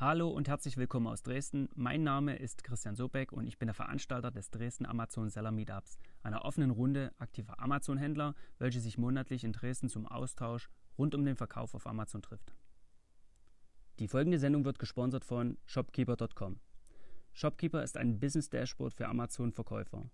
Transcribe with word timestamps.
Hallo 0.00 0.28
und 0.28 0.46
herzlich 0.46 0.76
willkommen 0.76 1.08
aus 1.08 1.24
Dresden. 1.24 1.68
Mein 1.74 2.04
Name 2.04 2.36
ist 2.36 2.62
Christian 2.62 2.94
Sobeck 2.94 3.32
und 3.32 3.48
ich 3.48 3.58
bin 3.58 3.66
der 3.66 3.74
Veranstalter 3.74 4.30
des 4.30 4.48
Dresden 4.48 4.86
Amazon 4.86 5.28
Seller 5.28 5.50
Meetups, 5.50 5.98
einer 6.22 6.44
offenen 6.44 6.70
Runde 6.70 7.12
aktiver 7.18 7.58
Amazon-Händler, 7.58 8.36
welche 8.58 8.78
sich 8.78 8.96
monatlich 8.96 9.42
in 9.42 9.52
Dresden 9.52 9.88
zum 9.88 10.06
Austausch 10.06 10.70
rund 10.96 11.16
um 11.16 11.24
den 11.24 11.34
Verkauf 11.34 11.74
auf 11.74 11.88
Amazon 11.88 12.22
trifft. 12.22 12.54
Die 13.98 14.06
folgende 14.06 14.38
Sendung 14.38 14.64
wird 14.64 14.78
gesponsert 14.78 15.24
von 15.24 15.58
shopkeeper.com. 15.66 16.60
Shopkeeper 17.32 17.82
ist 17.82 17.96
ein 17.96 18.20
Business 18.20 18.48
Dashboard 18.50 18.94
für 18.94 19.08
Amazon-Verkäufer. 19.08 20.08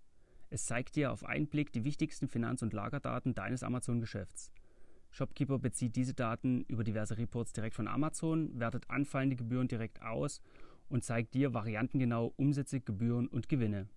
Es 0.49 0.65
zeigt 0.65 0.95
dir 0.95 1.11
auf 1.11 1.23
einen 1.23 1.45
Blick 1.45 1.71
die 1.73 1.83
wichtigsten 1.83 2.27
Finanz- 2.27 2.63
und 2.63 2.73
Lagerdaten 2.73 3.35
deines 3.35 3.61
Amazon-Geschäfts. 3.61 4.51
Shopkeeper 5.15 5.59
bezieht 5.59 5.95
diese 5.95 6.13
Daten 6.13 6.65
über 6.67 6.83
diverse 6.83 7.17
Reports 7.17 7.53
direkt 7.53 7.73
von 7.73 7.87
Amazon, 7.87 8.59
wertet 8.59 8.89
anfallende 8.89 9.37
Gebühren 9.37 9.69
direkt 9.69 10.01
aus 10.01 10.41
und 10.89 11.05
zeigt 11.05 11.33
dir 11.33 11.53
variantengenau 11.53 12.33
Umsätze, 12.35 12.81
Gebühren 12.81 13.29
und 13.29 13.47
Gewinne. 13.47 13.87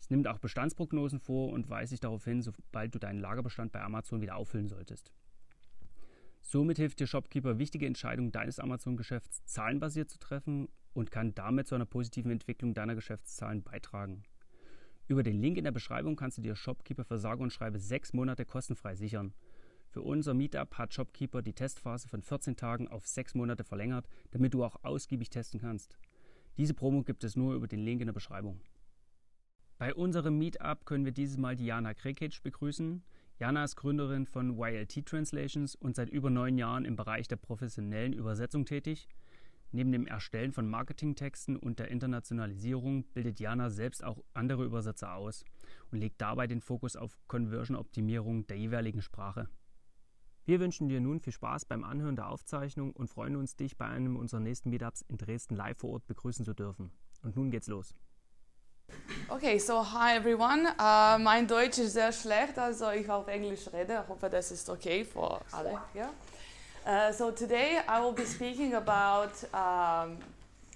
Es 0.00 0.08
nimmt 0.08 0.26
auch 0.26 0.38
Bestandsprognosen 0.38 1.20
vor 1.20 1.50
und 1.50 1.68
weist 1.68 1.92
dich 1.92 2.00
darauf 2.00 2.24
hin, 2.24 2.40
sobald 2.40 2.94
du 2.94 2.98
deinen 2.98 3.20
Lagerbestand 3.20 3.70
bei 3.70 3.82
Amazon 3.82 4.22
wieder 4.22 4.36
auffüllen 4.36 4.66
solltest. 4.66 5.12
Somit 6.40 6.78
hilft 6.78 7.00
dir 7.00 7.06
Shopkeeper, 7.06 7.58
wichtige 7.58 7.84
Entscheidungen 7.84 8.32
deines 8.32 8.58
Amazon-Geschäfts 8.60 9.44
zahlenbasiert 9.44 10.08
zu 10.08 10.18
treffen 10.18 10.68
und 10.94 11.10
kann 11.10 11.34
damit 11.34 11.66
zu 11.66 11.74
einer 11.74 11.84
positiven 11.84 12.30
Entwicklung 12.30 12.72
deiner 12.72 12.94
Geschäftszahlen 12.94 13.62
beitragen. 13.62 14.22
Über 15.06 15.22
den 15.22 15.38
Link 15.38 15.58
in 15.58 15.64
der 15.64 15.72
Beschreibung 15.72 16.16
kannst 16.16 16.38
du 16.38 16.42
dir 16.42 16.56
Shopkeeper 16.56 17.04
für 17.04 17.18
sage 17.18 17.42
und 17.42 17.52
schreibe 17.52 17.78
sechs 17.78 18.14
Monate 18.14 18.46
kostenfrei 18.46 18.94
sichern. 18.94 19.34
Für 19.90 20.02
unser 20.02 20.34
Meetup 20.34 20.78
hat 20.78 20.94
Shopkeeper 20.94 21.42
die 21.42 21.52
Testphase 21.52 22.08
von 22.08 22.22
14 22.22 22.56
Tagen 22.56 22.86
auf 22.86 23.08
6 23.08 23.34
Monate 23.34 23.64
verlängert, 23.64 24.08
damit 24.30 24.54
du 24.54 24.62
auch 24.62 24.84
ausgiebig 24.84 25.30
testen 25.30 25.60
kannst. 25.60 25.98
Diese 26.56 26.74
Promo 26.74 27.02
gibt 27.02 27.24
es 27.24 27.34
nur 27.34 27.54
über 27.54 27.66
den 27.66 27.80
Link 27.80 28.00
in 28.00 28.06
der 28.06 28.12
Beschreibung. 28.12 28.60
Bei 29.78 29.92
unserem 29.92 30.38
Meetup 30.38 30.84
können 30.84 31.04
wir 31.04 31.12
dieses 31.12 31.38
Mal 31.38 31.56
Diana 31.56 31.92
Krekic 31.94 32.40
begrüßen. 32.44 33.02
Jana 33.40 33.64
ist 33.64 33.74
Gründerin 33.74 34.26
von 34.26 34.56
YLT 34.56 35.06
Translations 35.06 35.74
und 35.74 35.96
seit 35.96 36.10
über 36.10 36.30
neun 36.30 36.56
Jahren 36.56 36.84
im 36.84 36.94
Bereich 36.94 37.26
der 37.26 37.36
professionellen 37.36 38.12
Übersetzung 38.12 38.66
tätig. 38.66 39.08
Neben 39.72 39.90
dem 39.90 40.06
Erstellen 40.06 40.52
von 40.52 40.68
Marketingtexten 40.68 41.56
und 41.56 41.78
der 41.78 41.88
Internationalisierung 41.88 43.04
bildet 43.12 43.40
Jana 43.40 43.70
selbst 43.70 44.04
auch 44.04 44.22
andere 44.34 44.64
Übersetzer 44.64 45.14
aus 45.14 45.44
und 45.90 45.98
legt 45.98 46.20
dabei 46.20 46.46
den 46.46 46.60
Fokus 46.60 46.94
auf 46.94 47.18
Conversion-Optimierung 47.26 48.46
der 48.46 48.58
jeweiligen 48.58 49.02
Sprache. 49.02 49.48
Wir 50.50 50.58
wünschen 50.58 50.88
dir 50.88 51.00
nun 51.00 51.20
viel 51.20 51.32
Spaß 51.32 51.64
beim 51.66 51.84
Anhören 51.84 52.16
der 52.16 52.28
Aufzeichnung 52.28 52.90
und 52.90 53.08
freuen 53.08 53.36
uns, 53.36 53.54
dich 53.54 53.76
bei 53.76 53.84
einem 53.84 54.16
unserer 54.16 54.40
nächsten 54.40 54.70
Meetups 54.70 55.02
in 55.02 55.16
Dresden 55.16 55.54
live 55.54 55.78
vor 55.78 55.90
Ort 55.90 56.08
begrüßen 56.08 56.44
zu 56.44 56.54
dürfen. 56.54 56.90
Und 57.22 57.36
nun 57.36 57.52
geht's 57.52 57.68
los. 57.68 57.94
Okay, 59.28 59.60
so 59.60 59.80
hi 59.92 60.16
everyone. 60.16 60.66
Uh, 60.76 61.20
mein 61.20 61.46
Deutsch 61.46 61.78
ist 61.78 61.92
sehr 61.92 62.10
schlecht, 62.10 62.58
also 62.58 62.90
ich 62.90 63.08
auf 63.08 63.28
Englisch 63.28 63.72
rede. 63.72 64.00
Ich 64.02 64.08
hoffe, 64.08 64.28
das 64.28 64.50
ist 64.50 64.68
okay 64.68 65.04
für 65.04 65.40
alle. 65.52 65.80
Yeah. 65.94 66.10
Uh, 66.84 67.12
so 67.12 67.30
today 67.30 67.78
I 67.88 68.02
will 68.02 68.12
be 68.12 68.26
speaking 68.26 68.74
about 68.74 69.30
um, 69.54 70.16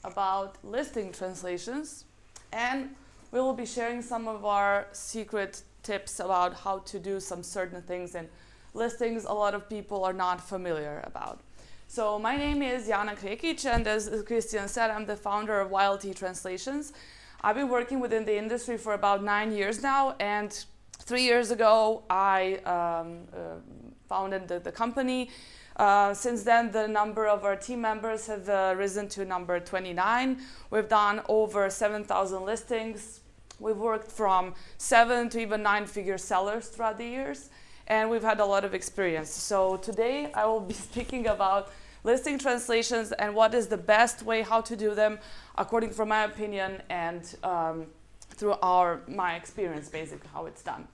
about 0.04 0.52
listing 0.62 1.10
translations, 1.10 2.06
and 2.52 2.90
we 3.32 3.40
will 3.40 3.56
be 3.56 3.66
sharing 3.66 4.02
some 4.02 4.28
of 4.28 4.44
our 4.44 4.86
secret 4.92 5.64
tips 5.82 6.20
about 6.20 6.64
how 6.64 6.78
to 6.78 7.00
do 7.00 7.18
some 7.18 7.42
certain 7.42 7.82
things 7.82 8.14
in 8.14 8.28
listings 8.74 9.24
a 9.24 9.32
lot 9.32 9.54
of 9.54 9.68
people 9.68 10.04
are 10.04 10.12
not 10.12 10.40
familiar 10.40 11.00
about. 11.04 11.40
So 11.86 12.18
my 12.18 12.36
name 12.36 12.60
is 12.60 12.88
Jana 12.88 13.14
Krekic, 13.14 13.64
and 13.66 13.86
as 13.86 14.10
Christian 14.26 14.66
said, 14.68 14.90
I'm 14.90 15.06
the 15.06 15.16
founder 15.16 15.60
of 15.60 15.70
YLT 15.70 16.16
Translations. 16.16 16.92
I've 17.40 17.54
been 17.54 17.68
working 17.68 18.00
within 18.00 18.24
the 18.24 18.36
industry 18.36 18.76
for 18.76 18.94
about 18.94 19.22
nine 19.22 19.52
years 19.52 19.82
now, 19.82 20.16
and 20.18 20.64
three 20.98 21.22
years 21.22 21.50
ago, 21.50 22.02
I 22.10 22.54
um, 22.64 23.18
uh, 23.32 23.60
founded 24.08 24.48
the, 24.48 24.58
the 24.58 24.72
company. 24.72 25.30
Uh, 25.76 26.14
since 26.14 26.42
then, 26.42 26.72
the 26.72 26.88
number 26.88 27.26
of 27.26 27.44
our 27.44 27.56
team 27.56 27.80
members 27.80 28.26
have 28.26 28.48
uh, 28.48 28.74
risen 28.76 29.08
to 29.10 29.24
number 29.24 29.60
29. 29.60 30.40
We've 30.70 30.88
done 30.88 31.20
over 31.28 31.68
7,000 31.68 32.44
listings. 32.44 33.20
We've 33.60 33.76
worked 33.76 34.10
from 34.10 34.54
seven 34.78 35.28
to 35.30 35.40
even 35.40 35.62
nine 35.62 35.86
figure 35.86 36.18
sellers 36.18 36.68
throughout 36.68 36.98
the 36.98 37.06
years 37.06 37.50
and 37.86 38.10
we've 38.10 38.22
had 38.22 38.40
a 38.40 38.44
lot 38.44 38.64
of 38.64 38.74
experience. 38.74 39.30
So 39.30 39.76
today 39.76 40.30
I 40.32 40.46
will 40.46 40.60
be 40.60 40.74
speaking 40.88 41.26
about 41.26 41.70
listing 42.02 42.38
translations 42.38 43.12
and 43.12 43.34
what 43.34 43.54
is 43.54 43.66
the 43.66 43.76
best 43.76 44.22
way 44.22 44.42
how 44.42 44.60
to 44.60 44.76
do 44.76 44.94
them 44.94 45.18
according 45.56 45.90
from 45.90 46.08
my 46.08 46.24
opinion 46.24 46.82
and 46.90 47.34
um, 47.42 47.86
through 48.30 48.54
our 48.62 49.00
my 49.08 49.36
experience 49.36 49.88
basically 49.88 50.28
how 50.32 50.46
it's 50.46 50.62
done. 50.62 50.86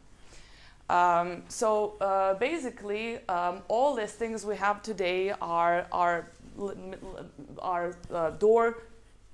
Um, 0.88 1.42
so 1.48 1.94
uh, 2.00 2.34
basically 2.34 3.18
um, 3.28 3.62
all 3.68 3.94
listings 3.94 4.44
we 4.44 4.56
have 4.56 4.82
today 4.82 5.32
are 5.40 5.86
our, 5.92 6.26
our 7.60 7.94
uh, 8.12 8.30
door 8.30 8.78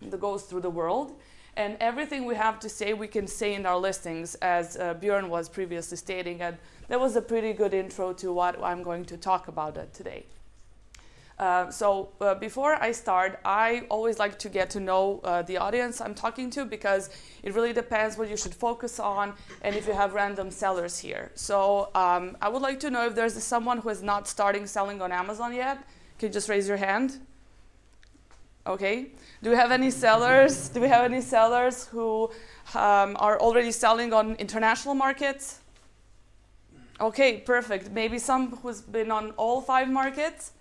that 0.02 0.20
goes 0.20 0.42
through 0.42 0.60
the 0.60 0.70
world 0.70 1.18
and 1.56 1.76
everything 1.80 2.26
we 2.26 2.34
have 2.34 2.60
to 2.60 2.68
say 2.68 2.92
we 2.92 3.08
can 3.08 3.26
say 3.26 3.54
in 3.54 3.64
our 3.64 3.78
listings 3.78 4.34
as 4.36 4.76
uh, 4.76 4.94
Björn 4.94 5.28
was 5.28 5.48
previously 5.48 5.96
stating 5.96 6.42
and 6.42 6.58
that 6.88 7.00
was 7.00 7.16
a 7.16 7.22
pretty 7.22 7.52
good 7.52 7.74
intro 7.74 8.12
to 8.14 8.32
what 8.32 8.62
I'm 8.62 8.82
going 8.82 9.04
to 9.06 9.16
talk 9.16 9.48
about 9.48 9.76
uh, 9.76 9.84
today. 9.92 10.26
Uh, 11.38 11.70
so 11.70 12.08
uh, 12.20 12.34
before 12.34 12.76
I 12.76 12.92
start, 12.92 13.38
I 13.44 13.84
always 13.90 14.18
like 14.18 14.38
to 14.38 14.48
get 14.48 14.70
to 14.70 14.80
know 14.80 15.20
uh, 15.22 15.42
the 15.42 15.58
audience 15.58 16.00
I'm 16.00 16.14
talking 16.14 16.48
to 16.50 16.64
because 16.64 17.10
it 17.42 17.54
really 17.54 17.74
depends 17.74 18.16
what 18.16 18.30
you 18.30 18.38
should 18.38 18.54
focus 18.54 18.98
on 18.98 19.34
and 19.60 19.76
if 19.76 19.86
you 19.86 19.92
have 19.92 20.14
random 20.14 20.50
sellers 20.50 20.98
here. 20.98 21.30
So 21.34 21.90
um, 21.94 22.38
I 22.40 22.48
would 22.48 22.62
like 22.62 22.80
to 22.80 22.90
know 22.90 23.06
if 23.06 23.14
there's 23.14 23.34
someone 23.42 23.78
who 23.78 23.90
is 23.90 24.02
not 24.02 24.28
starting 24.28 24.66
selling 24.66 25.02
on 25.02 25.12
Amazon 25.12 25.52
yet. 25.52 25.76
Can 26.18 26.28
you 26.28 26.32
just 26.32 26.48
raise 26.48 26.66
your 26.66 26.78
hand? 26.78 27.18
Okay. 28.66 29.08
Do 29.42 29.50
we 29.50 29.56
have 29.56 29.70
any 29.70 29.90
sellers? 29.90 30.70
Do 30.70 30.80
we 30.80 30.88
have 30.88 31.04
any 31.04 31.20
sellers 31.20 31.86
who 31.86 32.30
um, 32.74 33.14
are 33.20 33.38
already 33.38 33.72
selling 33.72 34.14
on 34.14 34.36
international 34.36 34.94
markets? 34.94 35.60
Okay, 36.98 37.38
perfect. 37.38 37.90
Maybe 37.90 38.18
some 38.18 38.56
who's 38.56 38.80
been 38.80 39.10
on 39.10 39.32
all 39.32 39.60
five 39.60 39.88
markets? 39.88 40.52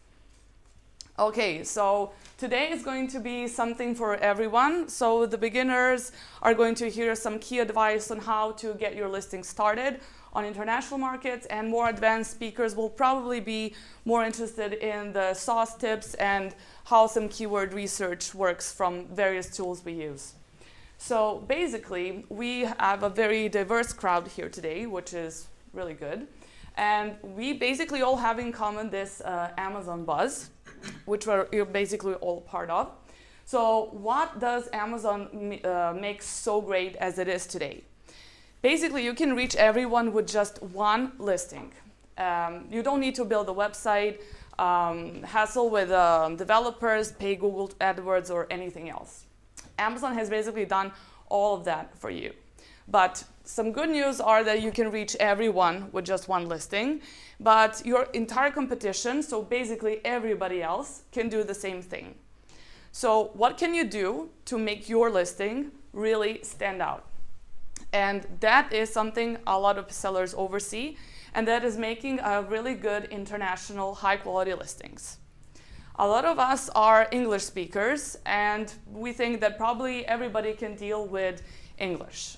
Okay, 1.17 1.63
so 1.63 2.11
today 2.37 2.71
is 2.71 2.83
going 2.83 3.07
to 3.07 3.21
be 3.21 3.47
something 3.47 3.95
for 3.95 4.17
everyone. 4.17 4.89
So 4.89 5.25
the 5.25 5.37
beginners 5.37 6.11
are 6.41 6.53
going 6.53 6.75
to 6.75 6.89
hear 6.89 7.15
some 7.15 7.39
key 7.39 7.59
advice 7.59 8.11
on 8.11 8.19
how 8.19 8.51
to 8.53 8.73
get 8.73 8.95
your 8.97 9.07
listing 9.07 9.43
started 9.43 10.01
on 10.33 10.43
international 10.43 10.99
markets 10.99 11.45
and 11.45 11.69
more 11.69 11.87
advanced 11.87 12.31
speakers 12.31 12.75
will 12.75 12.89
probably 12.89 13.39
be 13.39 13.73
more 14.03 14.25
interested 14.25 14.73
in 14.73 15.13
the 15.13 15.33
sauce 15.33 15.77
tips 15.77 16.15
and 16.15 16.53
how 16.83 17.07
some 17.07 17.29
keyword 17.29 17.73
research 17.73 18.35
works 18.35 18.73
from 18.73 19.07
various 19.07 19.55
tools 19.55 19.85
we 19.85 19.93
use. 19.93 20.33
So 20.97 21.45
basically, 21.47 22.25
we 22.27 22.65
have 22.77 23.03
a 23.03 23.09
very 23.09 23.47
diverse 23.47 23.93
crowd 23.93 24.27
here 24.27 24.49
today, 24.49 24.85
which 24.85 25.13
is 25.13 25.47
really 25.75 25.93
good. 25.93 26.27
And 26.77 27.15
we 27.21 27.53
basically 27.53 28.01
all 28.01 28.17
have 28.17 28.39
in 28.39 28.51
common 28.51 28.89
this 28.89 29.21
uh, 29.21 29.51
Amazon 29.57 30.03
buzz, 30.03 30.49
which 31.05 31.25
we're 31.27 31.65
basically 31.65 32.15
all 32.15 32.41
part 32.41 32.69
of. 32.69 32.91
So 33.45 33.89
what 33.91 34.39
does 34.39 34.67
Amazon 34.73 35.59
uh, 35.63 35.93
make 35.99 36.21
so 36.21 36.61
great 36.61 36.95
as 36.95 37.19
it 37.19 37.27
is 37.27 37.45
today? 37.45 37.83
Basically, 38.61 39.03
you 39.03 39.13
can 39.13 39.35
reach 39.35 39.55
everyone 39.55 40.11
with 40.11 40.27
just 40.27 40.61
one 40.63 41.11
listing. 41.19 41.71
Um, 42.17 42.65
you 42.71 42.81
don't 42.81 42.99
need 42.99 43.13
to 43.15 43.25
build 43.25 43.47
a 43.49 43.53
website, 43.53 44.21
um, 44.57 45.21
hassle 45.21 45.69
with 45.69 45.91
um, 45.91 46.35
developers, 46.35 47.11
pay 47.11 47.35
Google 47.35 47.69
AdWords 47.79 48.31
or 48.31 48.47
anything 48.49 48.89
else. 48.89 49.25
Amazon 49.77 50.15
has 50.15 50.29
basically 50.29 50.65
done 50.65 50.91
all 51.29 51.55
of 51.55 51.65
that 51.65 51.95
for 51.97 52.09
you. 52.09 52.33
But 52.87 53.23
some 53.45 53.71
good 53.71 53.89
news 53.89 54.19
are 54.19 54.43
that 54.43 54.61
you 54.61 54.71
can 54.71 54.91
reach 54.91 55.15
everyone 55.19 55.89
with 55.91 56.05
just 56.05 56.27
one 56.27 56.49
listing, 56.49 57.01
but 57.39 57.81
your 57.85 58.03
entire 58.13 58.51
competition, 58.51 59.21
so 59.21 59.41
basically 59.41 60.01
everybody 60.03 60.63
else, 60.63 61.03
can 61.11 61.29
do 61.29 61.43
the 61.43 61.53
same 61.53 61.81
thing. 61.81 62.15
So 62.91 63.31
what 63.33 63.57
can 63.57 63.73
you 63.73 63.85
do 63.85 64.29
to 64.45 64.57
make 64.57 64.89
your 64.89 65.11
listing 65.11 65.71
really 65.93 66.39
stand 66.43 66.81
out? 66.81 67.05
And 67.93 68.25
that 68.39 68.73
is 68.73 68.91
something 68.91 69.37
a 69.45 69.59
lot 69.59 69.77
of 69.77 69.91
sellers 69.91 70.33
oversee, 70.33 70.97
and 71.33 71.47
that 71.47 71.63
is 71.63 71.77
making 71.77 72.19
a 72.21 72.41
really 72.41 72.73
good 72.73 73.05
international 73.05 73.95
high 73.95 74.17
quality 74.17 74.53
listings. 74.53 75.17
A 75.97 76.07
lot 76.07 76.25
of 76.25 76.39
us 76.39 76.69
are 76.75 77.07
English 77.11 77.43
speakers, 77.43 78.17
and 78.25 78.73
we 78.91 79.13
think 79.13 79.39
that 79.41 79.57
probably 79.57 80.05
everybody 80.07 80.53
can 80.53 80.75
deal 80.75 81.05
with 81.05 81.41
English. 81.77 82.37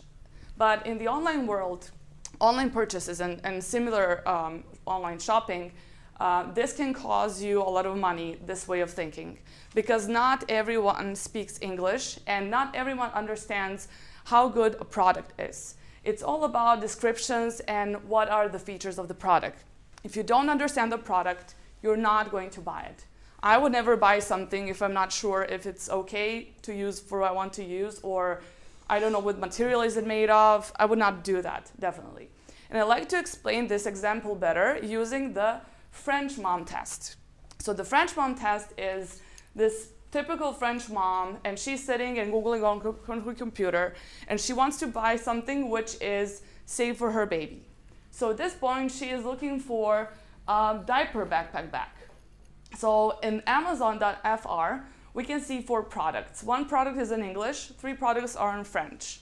But 0.58 0.86
in 0.86 0.98
the 0.98 1.08
online 1.08 1.46
world, 1.46 1.92
online 2.40 2.72
purchases 2.72 3.22
and, 3.22 3.40
and 3.44 3.64
similar 3.64 4.28
um, 4.28 4.64
online 4.86 5.20
shopping, 5.20 5.72
uh, 6.20 6.52
this 6.54 6.74
can 6.74 6.94
cause 6.94 7.44
you 7.44 7.62
a 7.62 7.70
lot 7.70 7.86
of 7.86 7.96
money, 7.96 8.38
this 8.46 8.68
way 8.68 8.82
of 8.82 8.90
thinking, 8.90 9.38
because 9.76 10.08
not 10.08 10.44
everyone 10.50 11.16
speaks 11.16 11.60
English 11.62 12.20
and 12.26 12.50
not 12.50 12.76
everyone 12.76 13.12
understands 13.12 13.88
how 14.26 14.50
good 14.50 14.76
a 14.80 14.86
product 14.86 15.40
is. 15.40 15.76
It's 16.04 16.24
all 16.24 16.44
about 16.46 16.82
descriptions 16.82 17.60
and 17.62 18.04
what 18.10 18.30
are 18.30 18.50
the 18.50 18.60
features 18.60 18.98
of 18.98 19.08
the 19.08 19.14
product. 19.14 19.64
If 20.04 20.16
you 20.16 20.24
don't 20.24 20.50
understand 20.50 20.92
the 20.92 20.98
product, 20.98 21.56
you're 21.84 21.98
not 21.98 22.32
going 22.32 22.50
to 22.52 22.62
buy 22.62 22.82
it. 22.82 23.06
I 23.44 23.58
would 23.58 23.72
never 23.72 23.96
buy 23.96 24.20
something 24.20 24.70
if 24.70 24.82
I'm 24.82 24.94
not 24.94 25.12
sure 25.12 25.44
if 25.44 25.68
it's 25.68 25.90
okay 25.90 26.50
to 26.64 26.74
use 26.74 27.00
for 27.00 27.20
what 27.20 27.30
I 27.30 27.34
want 27.34 27.54
to 27.54 27.64
use 27.64 28.00
or 28.02 28.42
I 28.90 29.00
don't 29.00 29.12
know 29.12 29.20
what 29.20 29.40
material 29.40 29.82
is 29.82 29.98
it 29.98 30.08
made 30.08 30.30
of. 30.30 30.72
I 30.78 30.86
would 30.86 31.00
not 31.00 31.24
do 31.24 31.42
that, 31.42 31.72
definitely. 31.80 32.30
And 32.70 32.80
I'd 32.80 32.84
like 32.84 33.10
to 33.10 33.20
explain 33.20 33.68
this 33.68 33.86
example 33.86 34.36
better 34.36 34.80
using 34.82 35.34
the 35.34 35.62
French 35.92 36.38
mom 36.38 36.66
test. 36.66 37.16
So 37.60 37.74
the 37.74 37.84
French 37.84 38.16
mom 38.16 38.36
test 38.36 38.74
is 38.78 39.22
this 39.56 39.90
typical 40.12 40.54
French 40.54 40.90
mom, 40.90 41.38
and 41.44 41.58
she's 41.60 41.84
sitting 41.84 42.20
and 42.20 42.32
Googling 42.32 42.64
on 42.64 42.80
her 42.82 43.34
computer, 43.34 43.94
and 44.28 44.40
she 44.40 44.54
wants 44.54 44.78
to 44.80 44.88
buy 44.88 45.16
something 45.16 45.70
which 45.70 46.02
is 46.02 46.42
safe 46.66 46.98
for 46.98 47.12
her 47.12 47.26
baby. 47.26 47.66
So 48.12 48.32
at 48.32 48.38
this 48.38 48.54
point, 48.54 48.92
she 48.92 49.10
is 49.10 49.26
looking 49.26 49.60
for 49.60 50.10
a 50.48 50.80
diaper 50.86 51.26
backpack 51.26 51.72
bag. 51.72 51.90
So 52.78 53.20
in 53.22 53.42
Amazon.fr, 53.48 54.84
we 55.18 55.24
can 55.24 55.42
see 55.42 55.62
four 55.62 55.82
products. 55.82 56.44
One 56.44 56.66
product 56.66 57.00
is 57.00 57.10
in 57.10 57.24
English, 57.24 57.70
three 57.80 57.96
products 57.96 58.36
are 58.36 58.56
in 58.56 58.64
French. 58.64 59.22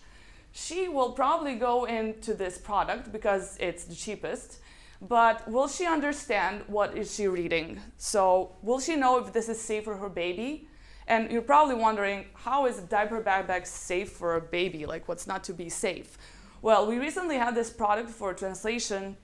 She 0.51 0.89
will 0.89 1.13
probably 1.13 1.55
go 1.55 1.85
into 1.85 2.33
this 2.33 2.57
product 2.57 3.13
because 3.13 3.55
it's 3.61 3.85
the 3.85 3.95
cheapest, 3.95 4.59
but 5.01 5.49
will 5.49 5.69
she 5.69 5.85
understand 5.85 6.63
what 6.67 6.97
is 6.97 7.15
she 7.15 7.29
reading? 7.29 7.79
So 7.97 8.57
will 8.61 8.81
she 8.81 8.97
know 8.97 9.19
if 9.19 9.31
this 9.31 9.47
is 9.47 9.61
safe 9.61 9.85
for 9.85 9.95
her 9.95 10.09
baby? 10.09 10.67
And 11.07 11.31
you're 11.31 11.49
probably 11.53 11.75
wondering, 11.75 12.25
how 12.33 12.65
is 12.65 12.77
a 12.79 12.81
diaper 12.81 13.21
backpack 13.21 13.65
safe 13.65 14.11
for 14.11 14.35
a 14.35 14.41
baby? 14.41 14.85
Like 14.85 15.07
what's 15.07 15.27
not 15.27 15.45
to 15.45 15.53
be 15.53 15.69
safe? 15.69 16.17
Well, 16.61 16.87
we 16.87 16.99
recently 16.99 17.37
had 17.37 17.55
this 17.55 17.69
product 17.69 18.09
for 18.09 18.33
translation 18.33 19.15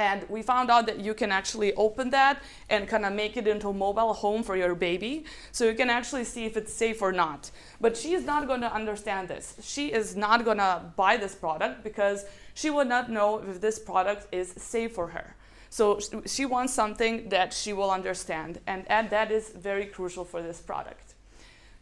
and 0.00 0.26
we 0.30 0.40
found 0.40 0.70
out 0.70 0.86
that 0.86 0.98
you 1.00 1.12
can 1.12 1.30
actually 1.30 1.74
open 1.74 2.08
that 2.08 2.42
and 2.70 2.88
kind 2.88 3.04
of 3.04 3.12
make 3.12 3.36
it 3.36 3.46
into 3.46 3.68
a 3.68 3.72
mobile 3.86 4.14
home 4.14 4.42
for 4.42 4.56
your 4.56 4.74
baby. 4.74 5.24
So 5.52 5.66
you 5.66 5.74
can 5.74 5.90
actually 5.90 6.24
see 6.24 6.46
if 6.46 6.56
it's 6.56 6.72
safe 6.72 7.02
or 7.02 7.12
not. 7.12 7.50
But 7.82 7.98
she 7.98 8.14
is 8.14 8.24
not 8.24 8.46
going 8.46 8.62
to 8.62 8.72
understand 8.72 9.28
this. 9.28 9.44
She 9.62 9.92
is 9.92 10.16
not 10.16 10.46
going 10.46 10.56
to 10.56 10.72
buy 10.96 11.18
this 11.18 11.34
product 11.34 11.84
because 11.84 12.24
she 12.54 12.70
would 12.70 12.88
not 12.88 13.10
know 13.10 13.42
if 13.50 13.60
this 13.60 13.78
product 13.78 14.22
is 14.32 14.48
safe 14.56 14.92
for 14.94 15.08
her. 15.08 15.36
So 15.68 16.00
she 16.24 16.46
wants 16.46 16.72
something 16.72 17.28
that 17.28 17.52
she 17.52 17.74
will 17.74 17.90
understand. 17.90 18.58
And 18.66 18.86
that 19.10 19.30
is 19.30 19.50
very 19.50 19.84
crucial 19.84 20.24
for 20.24 20.40
this 20.40 20.60
product. 20.60 21.14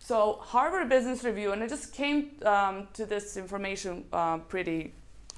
So 0.01 0.39
Harvard 0.41 0.89
Business 0.89 1.23
Review, 1.23 1.53
and 1.53 1.63
I 1.63 1.69
just 1.69 1.93
came 1.93 2.33
um, 2.45 2.89
to 2.95 3.07
this 3.07 3.37
information 3.37 4.05
uh, 4.13 4.39
pretty 4.39 4.93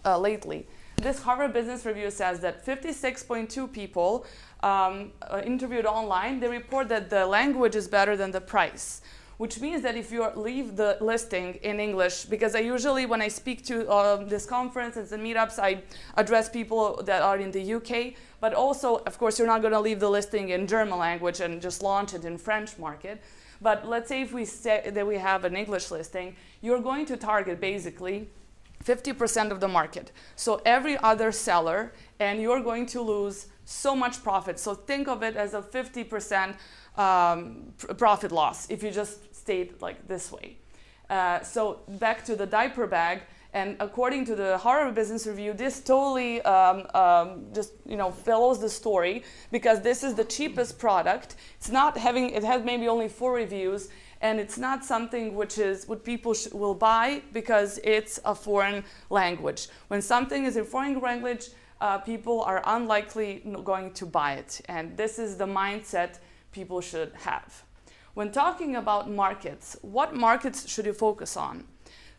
uh, 0.05 0.19
lately 0.19 0.67
this 1.03 1.23
Harvard 1.23 1.53
Business 1.53 1.87
Review 1.87 2.11
says 2.11 2.41
that 2.41 2.65
56.2 2.65 3.73
people 3.73 4.27
um, 4.63 5.13
uh, 5.23 5.41
interviewed 5.45 5.87
online, 5.87 6.41
they 6.41 6.49
report 6.49 6.89
that 6.89 7.11
the 7.11 7.27
language 7.27 7.75
is 7.75 7.89
better 7.89 8.17
than 8.17 8.31
the 8.31 8.41
price. 8.41 9.01
Which 9.39 9.59
means 9.59 9.81
that 9.83 9.97
if 9.97 10.13
you 10.13 10.29
leave 10.37 10.77
the 10.77 10.99
listing 11.01 11.55
in 11.63 11.81
English, 11.81 12.27
because 12.27 12.55
I 12.55 12.59
usually, 12.59 13.07
when 13.07 13.23
I 13.23 13.29
speak 13.29 13.65
to 13.67 13.89
uh, 13.89 14.17
this 14.17 14.45
conference 14.45 14.99
and 14.99 15.09
the 15.09 15.17
meetups, 15.17 15.59
I 15.59 15.83
address 16.19 16.51
people 16.51 17.03
that 17.05 17.23
are 17.23 17.39
in 17.39 17.51
the 17.51 17.75
UK, 17.75 18.13
but 18.41 18.53
also, 18.53 18.97
of 19.07 19.17
course, 19.17 19.39
you're 19.39 19.49
not 19.49 19.63
going 19.63 19.73
to 19.73 19.81
leave 19.81 19.99
the 19.99 20.11
listing 20.11 20.51
in 20.51 20.67
German 20.67 20.99
language 20.99 21.41
and 21.41 21.63
just 21.63 21.83
launch 21.83 22.13
it 22.13 22.27
in 22.27 22.37
French 22.37 22.79
market. 22.79 23.23
But 23.63 23.89
let's 23.89 24.11
say 24.11 24.21
if 24.21 24.35
we 24.35 24.45
say 24.45 24.91
that 24.93 25.07
we 25.07 25.17
have 25.17 25.47
an 25.47 25.57
English 25.57 25.91
listing, 25.91 26.37
you're 26.61 26.81
going 26.81 27.07
to 27.07 27.17
target 27.17 27.61
basically 27.61 28.29
50% 28.85 29.51
of 29.51 29.61
the 29.61 29.69
market. 29.69 30.13
So 30.37 30.61
every 30.65 30.97
other 30.99 31.33
seller, 31.33 31.93
and 32.19 32.41
you're 32.41 32.63
going 32.63 32.87
to 32.87 33.01
lose 33.01 33.47
so 33.65 33.95
much 33.95 34.23
profit. 34.23 34.59
So 34.59 34.75
think 34.75 35.09
of 35.09 35.23
it 35.23 35.37
as 35.37 35.55
a 35.55 35.63
50% 35.63 36.57
um, 36.97 37.73
profit 37.97 38.33
loss 38.33 38.69
if 38.71 38.83
you 38.83 38.91
just 38.91 39.35
stayed 39.35 39.81
like 39.81 40.09
this 40.09 40.33
way. 40.33 40.57
Uh, 41.09 41.41
so 41.43 41.81
back 41.89 42.25
to 42.25 42.37
the 42.37 42.47
diaper 42.47 42.87
bag, 42.87 43.23
and 43.53 43.77
according 43.81 44.25
to 44.27 44.37
the 44.37 44.59
Harvard 44.59 44.95
Business 44.95 45.27
Review, 45.27 45.53
this 45.53 45.81
totally 45.81 46.41
um, 46.43 46.87
um, 46.95 47.47
just 47.53 47.73
you 47.85 47.97
know 47.97 48.13
follows 48.13 48.61
the 48.61 48.69
story 48.69 49.25
because 49.51 49.81
this 49.81 50.05
is 50.05 50.15
the 50.15 50.25
cheapest 50.25 50.79
product. 50.79 51.35
It's 51.57 51.69
not 51.69 51.99
having 51.99 52.31
it 52.31 52.45
has 52.45 52.63
maybe 52.65 52.87
only 52.87 53.09
four 53.09 53.33
reviews, 53.33 53.89
and 54.21 54.39
it's 54.39 54.59
not 54.59 54.85
something 54.85 55.35
which 55.35 55.59
is 55.59 55.89
what 55.89 56.05
people 56.05 56.35
will 56.53 56.75
buy 56.75 57.23
because 57.33 57.79
it's 57.83 58.21
a 58.25 58.35
foreign 58.35 58.85
language. 59.09 59.69
When 59.89 60.03
something 60.03 60.45
is 60.45 60.57
a 60.57 60.65
foreign 60.65 61.01
language, 61.01 61.49
uh, 61.81 61.99
people 61.99 62.43
are 62.43 62.63
unlikely 62.67 63.43
going 63.65 63.93
to 63.95 64.07
buy 64.07 64.35
it, 64.35 64.61
and 64.69 64.97
this 64.97 65.19
is 65.19 65.37
the 65.37 65.47
mindset 65.47 66.19
people 66.53 66.81
should 66.81 67.13
have. 67.15 67.65
When 68.15 68.31
talking 68.33 68.77
about 68.77 69.11
markets, 69.11 69.77
what 69.83 70.15
markets 70.15 70.69
should 70.69 70.85
you 70.85 70.93
focus 70.93 71.37
on? 71.37 71.65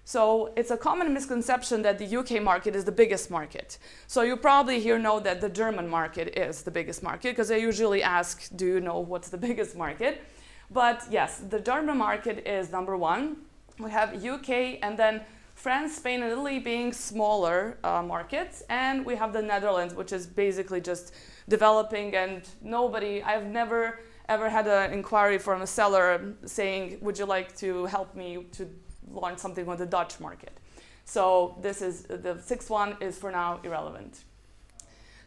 So 0.04 0.52
it's 0.56 0.72
a 0.72 0.78
common 0.78 1.14
misconception 1.14 1.84
that 1.84 2.00
the 2.00 2.18
UK 2.18 2.42
market 2.42 2.76
is 2.76 2.86
the 2.86 2.92
biggest 2.92 3.30
market. 3.30 3.78
So 4.08 4.24
you 4.24 4.36
probably 4.36 4.80
here 4.80 4.98
know 4.98 5.20
that 5.20 5.42
the 5.42 5.50
German 5.50 5.88
market 5.88 6.38
is 6.38 6.64
the 6.64 6.72
biggest 6.72 7.04
market 7.04 7.30
because 7.30 7.52
I 7.52 7.58
usually 7.58 8.02
ask, 8.02 8.50
do 8.56 8.66
you 8.66 8.80
know 8.82 9.00
what's 9.00 9.30
the 9.30 9.38
biggest 9.48 9.76
market? 9.76 10.24
But 10.72 11.04
yes, 11.12 11.40
the 11.50 11.60
German 11.60 11.98
market 11.98 12.48
is 12.48 12.72
number 12.72 12.96
one. 12.96 13.38
We 13.78 13.92
have 13.92 14.24
UK 14.24 14.80
and 14.82 14.98
then 14.98 15.22
France, 15.54 15.98
Spain, 15.98 16.24
and 16.24 16.32
Italy 16.32 16.60
being 16.60 16.94
smaller 16.94 17.78
uh, 17.84 18.02
markets. 18.02 18.64
And 18.70 19.06
we 19.06 19.16
have 19.16 19.34
the 19.34 19.42
Netherlands, 19.42 19.94
which 19.94 20.14
is 20.14 20.26
basically 20.26 20.82
just 20.82 21.14
developing 21.50 22.16
and 22.16 22.48
nobody, 22.62 23.22
I've 23.22 23.46
never 23.46 24.00
ever 24.30 24.50
had 24.50 24.66
an 24.66 24.94
inquiry 24.94 25.38
from 25.38 25.62
a 25.62 25.68
seller 25.68 26.36
saying, 26.46 26.98
would 27.02 27.20
you 27.20 27.26
like 27.26 27.54
to 27.58 27.86
help 27.88 28.16
me 28.16 28.46
to 28.54 28.70
launch 29.12 29.40
something 29.40 29.68
on 29.68 29.78
the 29.78 29.86
Dutch 29.86 30.22
market? 30.22 30.58
So 31.04 31.58
this 31.62 31.82
is, 31.82 32.04
the 32.04 32.40
sixth 32.42 32.70
one 32.70 32.96
is 33.02 33.18
for 33.18 33.30
now 33.32 33.60
irrelevant. 33.64 34.24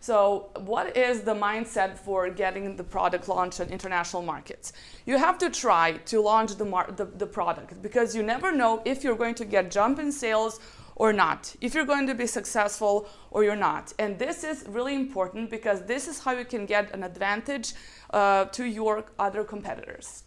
So 0.04 0.50
what 0.66 0.98
is 0.98 1.22
the 1.22 1.34
mindset 1.34 1.96
for 1.96 2.28
getting 2.28 2.76
the 2.76 2.84
product 2.84 3.26
launched 3.26 3.60
in 3.60 3.70
international 3.70 4.20
markets? 4.20 4.74
You 5.06 5.16
have 5.16 5.38
to 5.38 5.48
try 5.48 5.92
to 6.12 6.20
launch 6.20 6.56
the, 6.56 6.66
the, 6.94 7.06
the, 7.06 7.26
product 7.26 7.80
because 7.80 8.14
you 8.14 8.22
never 8.22 8.52
know 8.52 8.82
if 8.84 9.02
you're 9.02 9.16
going 9.16 9.34
to 9.36 9.46
get 9.46 9.70
jump 9.70 9.98
in 9.98 10.12
sales 10.12 10.60
or 10.96 11.10
not, 11.14 11.56
if 11.62 11.74
you're 11.74 11.86
going 11.86 12.06
to 12.06 12.14
be 12.14 12.26
successful 12.26 13.08
or 13.30 13.44
you're 13.44 13.62
not. 13.70 13.94
And 13.98 14.18
this 14.18 14.44
is 14.44 14.66
really 14.68 14.94
important 14.94 15.48
because 15.48 15.80
this 15.86 16.06
is 16.06 16.18
how 16.18 16.32
you 16.32 16.44
can 16.44 16.66
get 16.66 16.94
an 16.94 17.02
advantage 17.02 17.72
uh, 18.10 18.44
to 18.56 18.66
your 18.66 19.06
other 19.18 19.42
competitors. 19.42 20.24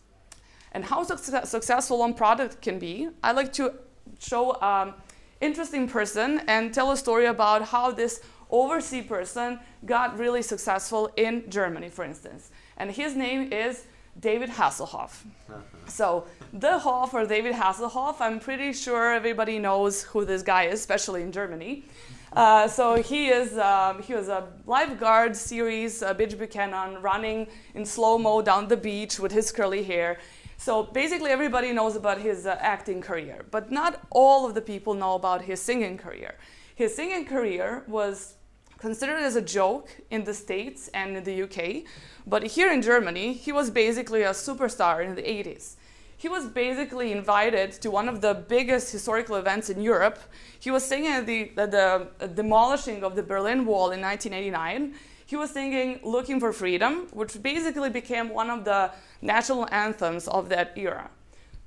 And 0.72 0.86
how 0.86 1.04
su 1.04 1.18
successful 1.44 2.00
one 2.00 2.16
product 2.16 2.64
can 2.64 2.80
be, 2.80 3.10
I 3.24 3.32
like 3.32 3.54
to 3.54 3.76
show 4.18 4.54
an 4.54 4.88
um, 4.88 4.94
interesting 5.40 5.88
person 5.88 6.42
and 6.48 6.74
tell 6.74 6.92
a 6.92 6.98
story 6.98 7.28
about 7.28 7.62
how 7.74 7.92
this 7.92 8.22
overseas 8.50 9.06
person 9.06 9.60
got 9.86 10.18
really 10.18 10.42
successful 10.42 11.12
in 11.16 11.50
Germany, 11.50 11.90
for 11.90 12.04
instance. 12.04 12.52
And 12.78 12.92
his 12.92 13.16
name 13.16 13.52
is 13.52 13.86
David 14.20 14.50
Hasselhoff. 14.50 15.24
so 15.88 16.26
the 16.54 16.80
Hoff 16.80 17.14
or 17.14 17.26
David 17.26 17.54
Hasselhoff, 17.54 18.16
I'm 18.20 18.40
pretty 18.40 18.74
sure 18.74 19.14
everybody 19.14 19.60
knows 19.60 20.04
who 20.04 20.26
this 20.26 20.42
guy 20.42 20.64
is, 20.64 20.80
especially 20.80 21.22
in 21.22 21.32
Germany. 21.32 21.86
Uh, 22.34 22.68
so 22.68 22.96
he 22.96 23.28
is 23.28 23.58
um, 23.58 24.02
he 24.02 24.14
was 24.14 24.28
a 24.28 24.48
lifeguard 24.66 25.36
series, 25.36 26.04
uh, 26.04 26.14
Mitch 26.18 26.38
Buchannon, 26.38 27.02
running 27.02 27.48
in 27.74 27.86
slow 27.86 28.18
mo 28.18 28.42
down 28.42 28.68
the 28.68 28.78
beach 28.78 29.20
with 29.20 29.32
his 29.32 29.52
curly 29.52 29.84
hair. 29.84 30.20
So 30.58 30.84
basically, 30.84 31.32
everybody 31.32 31.72
knows 31.72 31.96
about 31.96 32.20
his 32.20 32.46
uh, 32.46 32.58
acting 32.60 33.02
career, 33.02 33.46
but 33.52 33.72
not 33.72 34.02
all 34.10 34.46
of 34.46 34.56
the 34.56 34.62
people 34.62 34.94
know 34.94 35.16
about 35.16 35.44
his 35.44 35.62
singing 35.62 35.98
career. 35.98 36.36
His 36.76 36.96
singing 36.96 37.26
career 37.26 37.84
was 37.88 38.36
considered 38.78 39.20
as 39.20 39.36
a 39.36 39.42
joke 39.42 39.90
in 40.10 40.24
the 40.24 40.34
States 40.34 40.90
and 40.94 41.18
in 41.18 41.24
the 41.24 41.44
UK, 41.44 41.84
but 42.26 42.44
here 42.44 42.72
in 42.72 42.82
Germany, 42.82 43.34
he 43.34 43.52
was 43.52 43.70
basically 43.70 44.24
a 44.24 44.32
superstar 44.32 45.04
in 45.04 45.16
the 45.16 45.22
80s. 45.24 45.76
He 46.20 46.28
was 46.28 46.48
basically 46.48 47.12
invited 47.12 47.72
to 47.74 47.92
one 47.92 48.10
of 48.10 48.22
the 48.22 48.34
biggest 48.34 48.92
historical 48.92 49.36
events 49.36 49.70
in 49.70 49.82
Europe. 49.82 50.18
He 50.60 50.72
was 50.72 50.84
singing 50.84 51.12
at 51.12 51.28
the, 51.28 51.52
the 51.56 52.28
demolishing 52.28 53.04
of 53.04 53.16
the 53.16 53.22
Berlin 53.22 53.66
Wall 53.66 53.92
in 53.92 54.02
1989. 54.02 54.96
He 55.28 55.36
was 55.36 55.52
singing 55.52 56.00
Looking 56.04 56.40
for 56.40 56.52
Freedom, 56.52 57.08
which 57.12 57.42
basically 57.44 57.92
became 57.92 58.30
one 58.30 58.50
of 58.50 58.66
the 58.66 58.92
national 59.22 59.68
anthems 59.72 60.28
of 60.28 60.50
that 60.50 60.74
era. 60.76 61.12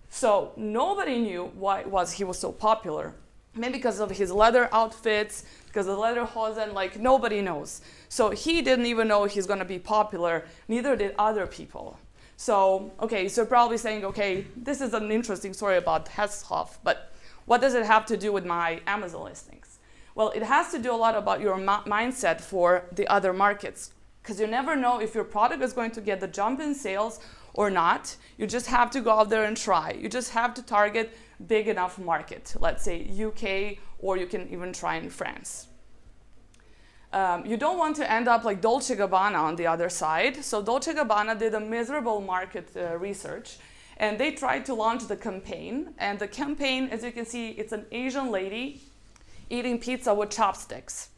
So 0.08 0.52
nobody 0.56 1.20
knew 1.20 1.52
why 1.54 1.84
was 1.84 2.12
he 2.12 2.24
was 2.24 2.38
so 2.38 2.50
popular. 2.50 3.14
maybe 3.54 3.74
because 3.74 3.98
of 4.00 4.10
his 4.10 4.30
leather 4.30 4.68
outfits, 4.72 5.44
because 5.70 5.86
the 5.86 5.96
leather 5.96 6.24
hosen, 6.24 6.74
like 6.74 6.98
nobody 6.98 7.40
knows. 7.40 7.80
So 8.08 8.30
he 8.30 8.60
didn't 8.60 8.86
even 8.86 9.06
know 9.08 9.24
he's 9.24 9.46
gonna 9.46 9.64
be 9.64 9.78
popular, 9.78 10.44
neither 10.66 10.96
did 10.96 11.14
other 11.16 11.46
people. 11.46 11.98
So, 12.36 12.90
okay, 13.00 13.28
so 13.28 13.46
probably 13.46 13.78
saying, 13.78 14.04
okay, 14.04 14.46
this 14.56 14.80
is 14.80 14.94
an 14.94 15.12
interesting 15.12 15.52
story 15.52 15.76
about 15.76 16.06
Hasselhoff, 16.06 16.78
but 16.82 17.12
what 17.44 17.60
does 17.60 17.74
it 17.74 17.84
have 17.84 18.04
to 18.06 18.16
do 18.16 18.32
with 18.32 18.46
my 18.46 18.80
Amazon 18.86 19.24
listings? 19.24 19.78
Well, 20.14 20.30
it 20.30 20.42
has 20.42 20.72
to 20.72 20.78
do 20.78 20.92
a 20.92 20.96
lot 20.96 21.14
about 21.14 21.40
your 21.40 21.56
mindset 21.58 22.40
for 22.40 22.84
the 22.92 23.06
other 23.08 23.32
markets, 23.32 23.92
because 24.22 24.40
you 24.40 24.46
never 24.46 24.74
know 24.74 25.00
if 25.00 25.14
your 25.14 25.24
product 25.24 25.62
is 25.62 25.72
going 25.72 25.92
to 25.92 26.00
get 26.00 26.20
the 26.20 26.28
jump 26.28 26.60
in 26.60 26.74
sales 26.74 27.20
or 27.54 27.70
not. 27.70 28.16
You 28.38 28.46
just 28.46 28.66
have 28.66 28.90
to 28.92 29.00
go 29.00 29.10
out 29.10 29.28
there 29.28 29.44
and 29.44 29.56
try. 29.56 29.92
You 29.92 30.08
just 30.08 30.30
have 30.32 30.54
to 30.54 30.62
target 30.62 31.16
big 31.46 31.68
enough 31.68 31.98
market, 31.98 32.54
let's 32.60 32.84
say 32.84 33.06
UK, 33.08 33.78
or 33.98 34.16
you 34.16 34.26
can 34.26 34.48
even 34.50 34.72
try 34.72 34.96
in 34.96 35.10
France. 35.10 35.68
Um, 37.12 37.44
you 37.44 37.56
don't 37.56 37.78
want 37.78 37.96
to 37.96 38.10
end 38.10 38.28
up 38.28 38.44
like 38.44 38.60
Dolce 38.60 38.94
Gabbana 38.94 39.38
on 39.38 39.56
the 39.56 39.66
other 39.66 39.88
side. 39.88 40.44
So 40.44 40.62
Dolce 40.62 40.94
Gabbana 40.94 41.38
did 41.38 41.54
a 41.54 41.60
miserable 41.60 42.20
market 42.20 42.70
uh, 42.76 42.96
research 42.98 43.58
and 43.96 44.18
they 44.18 44.30
tried 44.30 44.64
to 44.66 44.74
launch 44.74 45.06
the 45.08 45.16
campaign. 45.16 45.92
And 45.98 46.18
the 46.18 46.28
campaign, 46.28 46.88
as 46.90 47.02
you 47.02 47.10
can 47.10 47.26
see, 47.26 47.50
it's 47.50 47.72
an 47.72 47.84
Asian 47.90 48.30
lady 48.30 48.82
eating 49.50 49.78
pizza 49.80 50.14
with 50.14 50.30
chopsticks. 50.30 51.08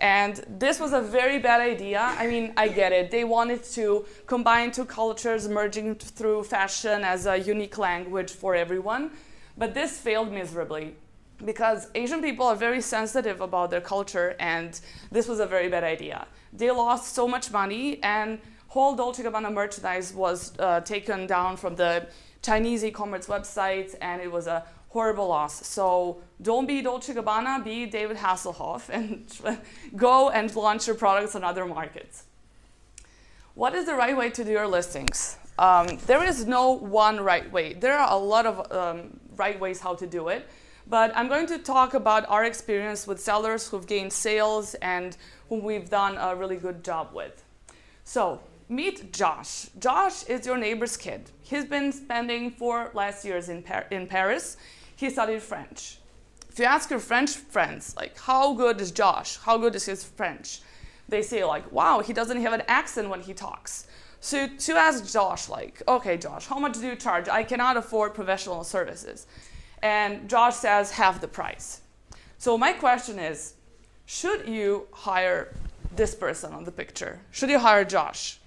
And 0.00 0.44
this 0.48 0.80
was 0.80 0.92
a 0.92 1.00
very 1.00 1.38
bad 1.38 1.60
idea. 1.60 2.00
I 2.00 2.26
mean, 2.26 2.52
I 2.56 2.68
get 2.68 2.92
it. 2.92 3.10
They 3.10 3.24
wanted 3.24 3.62
to 3.74 4.06
combine 4.26 4.72
two 4.72 4.84
cultures 4.84 5.46
merging 5.46 5.94
through 5.94 6.44
fashion 6.44 7.04
as 7.04 7.26
a 7.26 7.38
unique 7.38 7.78
language 7.78 8.32
for 8.32 8.54
everyone. 8.54 9.12
But 9.56 9.74
this 9.74 9.98
failed 9.98 10.32
miserably 10.32 10.96
because 11.44 11.88
Asian 11.94 12.22
people 12.22 12.46
are 12.46 12.56
very 12.56 12.80
sensitive 12.80 13.40
about 13.40 13.70
their 13.70 13.80
culture, 13.80 14.36
and 14.38 14.80
this 15.10 15.28
was 15.28 15.40
a 15.40 15.46
very 15.46 15.68
bad 15.68 15.84
idea. 15.84 16.26
They 16.52 16.70
lost 16.70 17.14
so 17.14 17.26
much 17.28 17.50
money, 17.50 18.02
and 18.02 18.38
whole 18.68 18.94
Dolce 18.94 19.22
Gabbana 19.22 19.52
merchandise 19.52 20.12
was 20.12 20.52
uh, 20.58 20.80
taken 20.80 21.26
down 21.26 21.56
from 21.56 21.76
the 21.76 22.06
Chinese 22.42 22.84
e-commerce 22.84 23.26
websites, 23.26 23.94
and 24.00 24.20
it 24.20 24.30
was 24.30 24.46
a 24.46 24.64
horrible 24.88 25.28
loss. 25.28 25.66
So 25.66 26.22
don't 26.40 26.66
be 26.66 26.82
Dolce 26.82 27.14
Gabbana, 27.14 27.64
be 27.64 27.86
David 27.86 28.16
Hasselhoff, 28.16 28.88
and 28.88 29.26
go 29.96 30.30
and 30.30 30.54
launch 30.54 30.86
your 30.86 30.96
products 30.96 31.34
on 31.34 31.42
other 31.44 31.66
markets. 31.66 32.24
What 33.54 33.74
is 33.74 33.86
the 33.86 33.94
right 33.94 34.16
way 34.16 34.30
to 34.30 34.44
do 34.44 34.50
your 34.50 34.66
listings? 34.66 35.36
Um, 35.58 35.98
there 36.06 36.24
is 36.24 36.46
no 36.46 36.72
one 36.72 37.20
right 37.20 37.50
way. 37.52 37.74
There 37.74 37.96
are 37.96 38.12
a 38.12 38.16
lot 38.16 38.46
of 38.46 38.72
um, 38.72 39.20
right 39.36 39.58
ways 39.58 39.80
how 39.80 39.94
to 39.94 40.06
do 40.06 40.28
it. 40.28 40.48
But 40.86 41.16
I'm 41.16 41.28
going 41.28 41.46
to 41.46 41.58
talk 41.58 41.94
about 41.94 42.28
our 42.28 42.44
experience 42.44 43.06
with 43.06 43.18
sellers 43.18 43.68
who've 43.68 43.86
gained 43.86 44.12
sales 44.12 44.74
and 44.74 45.16
whom 45.48 45.62
we've 45.62 45.88
done 45.88 46.16
a 46.18 46.36
really 46.36 46.56
good 46.56 46.84
job 46.84 47.10
with. 47.14 47.42
So 48.04 48.40
meet 48.68 49.12
Josh. 49.12 49.68
Josh 49.78 50.24
is 50.24 50.44
your 50.46 50.58
neighbor's 50.58 50.96
kid. 50.96 51.30
He's 51.42 51.64
been 51.64 51.90
spending 51.90 52.50
four 52.50 52.90
last 52.92 53.24
years 53.24 53.48
in, 53.48 53.62
Par 53.62 53.86
in 53.90 54.06
Paris. 54.06 54.56
He 54.96 55.08
studied 55.10 55.42
French. 55.42 55.98
If 56.50 56.58
you 56.58 56.66
ask 56.66 56.90
your 56.90 57.00
French 57.00 57.30
friends, 57.30 57.96
like, 57.96 58.18
how 58.18 58.54
good 58.54 58.80
is 58.80 58.92
Josh? 58.92 59.38
How 59.38 59.58
good 59.58 59.74
is 59.74 59.86
his 59.86 60.04
French? 60.04 60.60
They 61.08 61.22
say, 61.22 61.44
like, 61.44 61.70
wow, 61.72 62.00
he 62.00 62.12
doesn't 62.12 62.40
have 62.40 62.52
an 62.52 62.62
accent 62.68 63.08
when 63.08 63.20
he 63.20 63.34
talks. 63.34 63.86
So 64.24 64.46
to 64.46 64.72
ask 64.72 65.12
Josh, 65.12 65.50
like, 65.50 65.82
okay, 65.86 66.16
Josh, 66.16 66.46
how 66.46 66.58
much 66.58 66.78
do 66.80 66.86
you 66.86 66.96
charge? 66.96 67.28
I 67.28 67.42
cannot 67.42 67.76
afford 67.76 68.14
professional 68.14 68.64
services 68.64 69.26
and 69.82 70.30
Josh 70.30 70.56
says 70.56 70.92
half 70.92 71.20
the 71.20 71.28
price. 71.28 71.82
So 72.38 72.56
my 72.56 72.72
question 72.72 73.18
is, 73.18 73.52
should 74.06 74.48
you 74.48 74.86
hire 74.92 75.54
this 75.94 76.14
person 76.14 76.54
on 76.54 76.64
the 76.64 76.72
picture? 76.72 77.20
Should 77.32 77.50
you 77.50 77.58
hire 77.58 77.84
Josh? 77.84 78.38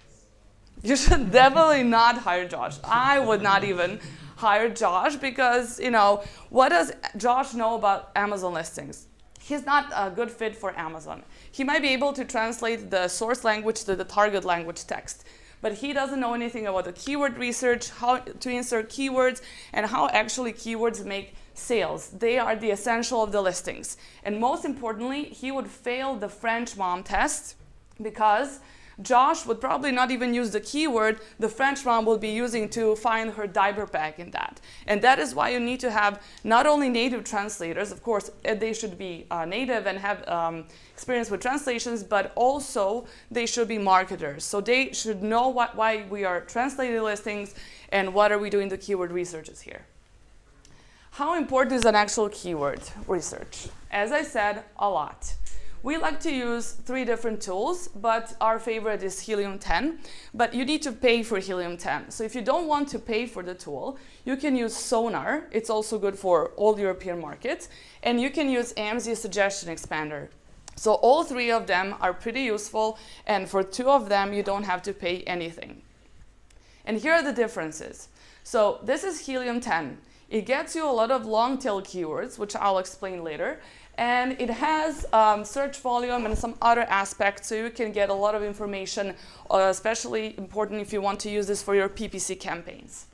You 0.82 0.96
should 0.96 1.32
definitely 1.42 1.84
not 1.84 2.18
hire 2.18 2.48
Josh. 2.48 2.78
I 2.84 3.20
would 3.20 3.44
not 3.44 3.64
even 3.64 4.00
hire 4.36 4.70
Josh 4.70 5.16
because, 5.18 5.80
you 5.80 5.92
know, 5.92 6.24
what 6.50 6.70
does 6.70 6.92
Josh 7.18 7.54
know 7.54 7.76
about 7.76 8.10
Amazon 8.16 8.56
listings? 8.56 9.06
He's 9.40 9.64
not 9.64 9.94
a 9.96 10.10
good 10.10 10.32
fit 10.32 10.56
for 10.56 10.76
Amazon. 10.76 11.22
He 11.52 11.64
might 11.64 11.84
be 11.84 11.90
able 11.90 12.14
to 12.14 12.26
translate 12.26 12.90
the 12.90 13.08
source 13.08 13.44
language 13.44 13.84
to 13.84 13.96
the 13.96 14.04
target 14.04 14.44
language 14.44 14.88
text, 14.88 15.24
but 15.62 15.74
he 15.76 15.94
doesn't 15.94 16.20
know 16.20 16.34
anything 16.34 16.68
about 16.68 16.86
the 16.86 16.94
keyword 16.94 17.38
research, 17.38 17.90
how 17.90 18.18
to 18.18 18.50
insert 18.50 18.90
keywords, 18.90 19.42
and 19.74 19.86
how 19.86 20.08
actually 20.10 20.54
keywords 20.54 21.04
make 21.04 21.36
sales. 21.54 22.10
They 22.10 22.38
are 22.38 22.56
the 22.56 22.72
essential 22.72 23.24
of 23.24 23.32
the 23.32 23.42
listings. 23.42 23.98
And 24.24 24.40
most 24.40 24.66
importantly, 24.66 25.26
he 25.26 25.52
would 25.52 25.68
fail 25.68 26.16
the 26.16 26.30
French 26.30 26.78
mom 26.78 27.04
test 27.04 27.56
because 28.02 28.60
Josh 29.02 29.46
would 29.46 29.62
probably 29.62 29.92
not 29.92 30.10
even 30.10 30.34
use 30.34 30.52
the 30.52 30.60
keyword 30.60 31.20
the 31.40 31.50
French 31.50 31.86
mom 31.86 32.06
will 32.06 32.18
be 32.18 32.30
using 32.30 32.68
to 32.70 32.96
find 32.96 33.32
her 33.32 33.46
diaper 33.46 33.86
bag 33.86 34.16
in 34.18 34.32
that. 34.32 34.60
And 34.88 35.02
that 35.04 35.20
is 35.20 35.36
why 35.36 35.50
you 35.50 35.60
need 35.60 35.80
to 35.82 35.92
have 35.92 36.22
not 36.44 36.66
only 36.66 36.90
native 36.90 37.24
translators, 37.24 37.92
of 37.92 38.02
course, 38.02 38.32
eh, 38.44 38.56
they 38.56 38.74
should 38.74 38.98
be 38.98 39.28
uh, 39.30 39.46
native 39.46 39.86
and 39.86 40.00
have 40.00 40.28
um, 40.28 40.66
experience 40.92 41.30
with 41.30 41.42
translations, 41.42 42.04
but 42.04 42.32
also 42.36 43.06
they 43.30 43.46
should 43.46 43.68
be 43.68 43.78
marketers. 43.78 44.44
So 44.44 44.62
they 44.62 44.94
should 44.94 45.22
know 45.22 45.50
what, 45.50 45.76
why 45.76 46.06
we 46.10 46.26
are 46.26 46.42
translating 46.42 47.02
listings 47.02 47.54
and 47.90 48.14
what 48.14 48.32
are 48.32 48.40
we 48.40 48.50
doing 48.50 48.70
the 48.70 48.78
keyword 48.78 49.12
researches 49.12 49.62
here. 49.62 49.86
How 51.12 51.36
important 51.36 51.74
is 51.74 51.86
an 51.86 51.96
actual 51.96 52.30
keyword 52.30 52.82
research? 53.08 53.68
As 53.92 54.12
I 54.12 54.24
said, 54.24 54.64
a 54.78 54.90
lot. 54.90 55.34
We 55.84 55.98
like 55.98 56.20
to 56.22 56.32
use 56.32 56.72
three 56.72 57.06
different 57.06 57.42
tools, 57.42 57.88
but 57.88 58.36
our 58.42 58.58
favorite 58.58 59.04
is 59.04 59.20
Helium 59.20 59.60
10. 59.60 60.00
But 60.34 60.54
you 60.54 60.66
need 60.66 60.82
to 60.82 60.92
pay 60.92 61.22
for 61.22 61.38
Helium 61.38 61.78
10. 61.78 62.10
So 62.10 62.24
if 62.24 62.34
you 62.34 62.42
don't 62.42 62.68
want 62.68 62.88
to 62.90 63.00
pay 63.00 63.26
for 63.28 63.44
the 63.44 63.54
tool, 63.54 63.98
you 64.26 64.36
can 64.38 64.56
use 64.56 64.76
Sonar. 64.76 65.48
It's 65.52 65.70
also 65.70 66.00
good 66.00 66.18
for 66.18 66.50
all 66.58 66.80
European 66.80 67.22
markets. 67.22 67.70
And 68.02 68.20
you 68.20 68.32
can 68.32 68.50
use 68.50 68.74
AMZ 68.74 69.16
Suggestion 69.18 69.70
Expander. 69.70 70.30
So 70.76 70.94
all 70.96 71.24
three 71.24 71.52
of 71.52 71.68
them 71.68 71.96
are 72.02 72.14
pretty 72.14 72.42
useful. 72.42 72.98
And 73.28 73.48
for 73.48 73.62
two 73.64 73.90
of 73.90 74.10
them, 74.10 74.34
you 74.34 74.42
don't 74.42 74.64
have 74.64 74.82
to 74.84 74.94
pay 74.94 75.22
anything. 75.24 75.84
And 76.86 76.98
here 76.98 77.14
are 77.14 77.24
the 77.24 77.34
differences. 77.34 78.10
So 78.44 78.80
this 78.84 79.04
is 79.04 79.28
Helium 79.28 79.60
10. 79.60 80.00
It 80.30 80.46
gets 80.46 80.76
you 80.76 80.86
a 80.86 80.92
lot 80.92 81.12
of 81.12 81.26
long 81.26 81.58
tail 81.58 81.82
keywords, 81.82 82.38
which 82.38 82.56
I'll 82.56 82.80
explain 82.80 83.24
later 83.24 83.60
and 83.98 84.40
it 84.40 84.50
has 84.50 85.06
um, 85.12 85.44
search 85.44 85.80
volume 85.80 86.26
and 86.26 86.38
some 86.38 86.56
other 86.62 86.82
aspects 86.82 87.48
so 87.48 87.56
you 87.56 87.70
can 87.72 87.92
get 87.92 88.10
a 88.10 88.14
lot 88.14 88.36
of 88.36 88.44
information, 88.44 89.16
uh, 89.50 89.68
especially 89.70 90.38
important 90.38 90.82
if 90.82 90.94
you 90.94 91.02
want 91.02 91.20
to 91.22 91.30
use 91.30 91.48
this 91.48 91.64
for 91.64 91.76
your 91.76 91.90
PPC 91.90 92.40
campaigns. 92.40 93.08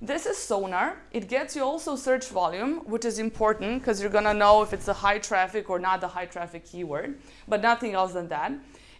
This 0.00 0.26
is 0.26 0.36
Sonar. 0.36 0.96
It 1.12 1.28
gets 1.28 1.54
you 1.54 1.62
also 1.62 1.94
search 1.94 2.26
volume, 2.28 2.78
which 2.86 3.04
is 3.04 3.18
important 3.18 3.80
because 3.80 4.00
you're 4.00 4.10
going 4.10 4.24
to 4.24 4.34
know 4.34 4.62
if 4.62 4.72
it's 4.72 4.88
a 4.88 4.92
high 4.92 5.18
traffic 5.18 5.70
or 5.70 5.78
not 5.78 6.00
the 6.00 6.08
high 6.08 6.26
traffic 6.26 6.64
keyword, 6.64 7.20
but 7.46 7.62
nothing 7.62 7.94
else 7.94 8.12
than 8.12 8.28
that. 8.28 8.52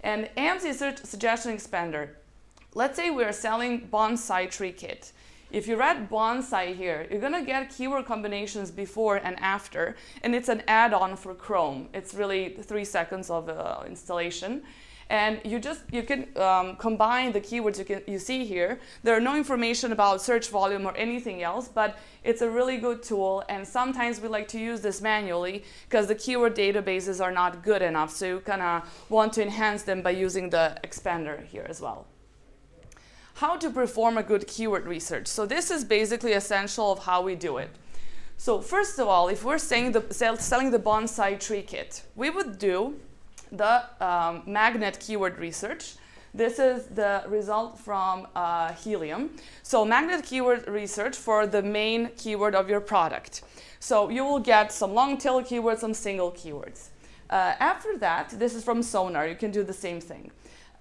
And 0.05 0.29
AMZ 0.37 0.75
Search 0.75 0.99
Suggestion 0.99 1.57
Expander. 1.57 2.11
Let's 2.75 2.97
say 2.97 3.11
we're 3.11 3.33
selling 3.33 3.88
bonsai 3.88 4.50
tree 4.50 4.73
kit. 4.73 5.12
If 5.52 5.68
you 5.68 5.76
read 5.76 6.09
bonsai 6.09 6.75
here, 6.75 7.06
you're 7.11 7.21
gonna 7.21 7.44
get 7.44 7.68
keyword 7.68 8.06
combinations 8.06 8.71
before 8.71 9.16
and 9.16 9.38
after, 9.38 9.97
and 10.23 10.35
it's 10.35 10.49
an 10.49 10.62
add-on 10.66 11.14
for 11.14 11.35
Chrome. 11.35 11.90
It's 11.92 12.14
really 12.14 12.56
three 12.62 12.87
seconds 12.87 13.28
of 13.28 13.50
uh, 13.50 13.82
installation. 13.87 14.62
And 15.11 15.42
you 15.44 15.59
just, 15.59 15.82
you 15.92 16.04
can 16.04 16.26
um, 16.38 16.76
combine 16.76 17.32
the 17.32 17.40
keywords 17.40 17.78
you, 17.78 17.85
can, 17.85 18.02
you 18.06 18.18
see 18.18 18.47
here. 18.47 18.80
There 19.02 19.14
are 19.14 19.21
no 19.21 19.37
information 19.37 19.92
about 19.92 20.23
search 20.23 20.49
volume 20.49 20.87
or 20.87 20.97
anything 20.97 21.42
else, 21.42 21.68
but 21.68 21.99
it's 22.25 22.40
a 22.40 22.49
really 22.49 22.78
good 22.78 23.02
tool. 23.02 23.44
And 23.50 23.68
sometimes 23.68 24.23
we 24.23 24.28
like 24.28 24.49
to 24.49 24.59
use 24.59 24.80
this 24.80 25.02
manually 25.02 25.64
because 25.87 26.06
the 26.06 26.14
keyword 26.14 26.56
databases 26.56 27.23
are 27.23 27.30
not 27.30 27.62
good 27.62 27.82
enough. 27.82 28.11
So 28.11 28.25
you 28.25 28.40
kind 28.40 28.62
of 28.62 29.06
want 29.11 29.35
to 29.35 29.42
enhance 29.42 29.82
them 29.82 30.00
by 30.00 30.12
using 30.12 30.49
the 30.49 30.78
expander 30.82 31.44
here 31.44 31.66
as 31.68 31.82
well 31.82 32.06
how 33.42 33.56
to 33.56 33.70
perform 33.70 34.16
a 34.16 34.22
good 34.22 34.46
keyword 34.46 34.87
research. 34.87 35.26
So 35.26 35.44
this 35.46 35.72
is 35.72 35.82
basically 35.82 36.34
essential 36.34 36.92
of 36.92 37.00
how 37.00 37.22
we 37.22 37.34
do 37.34 37.58
it. 37.58 37.70
So 38.37 38.61
first 38.61 39.00
of 39.00 39.08
all, 39.08 39.26
if 39.26 39.42
we're 39.42 39.58
saying 39.58 39.90
the, 39.90 40.02
selling 40.38 40.70
the 40.70 40.78
bonsai 40.78 41.40
tree 41.40 41.62
kit, 41.62 42.04
we 42.14 42.30
would 42.30 42.61
do 42.61 42.94
the 43.50 43.75
um, 44.00 44.44
magnet 44.46 44.96
keyword 45.00 45.40
research. 45.40 45.94
This 46.32 46.61
is 46.61 46.87
the 46.87 47.25
result 47.26 47.80
from 47.80 48.28
uh, 48.37 48.75
Helium. 48.75 49.30
So 49.64 49.84
magnet 49.84 50.25
keyword 50.25 50.68
research 50.68 51.16
for 51.16 51.44
the 51.44 51.62
main 51.62 52.11
keyword 52.16 52.54
of 52.54 52.70
your 52.70 52.80
product. 52.80 53.42
So 53.80 54.08
you 54.08 54.25
will 54.25 54.38
get 54.38 54.70
some 54.70 54.94
long 54.94 55.18
tail 55.18 55.42
keywords, 55.42 55.80
some 55.80 55.94
single 55.94 56.30
keywords. 56.30 56.90
Uh, 57.28 57.54
after 57.58 57.99
that, 57.99 58.28
this 58.38 58.54
is 58.54 58.62
from 58.62 58.84
Sonar. 58.84 59.26
You 59.26 59.34
can 59.34 59.50
do 59.50 59.64
the 59.64 59.72
same 59.72 60.00
thing. 60.00 60.30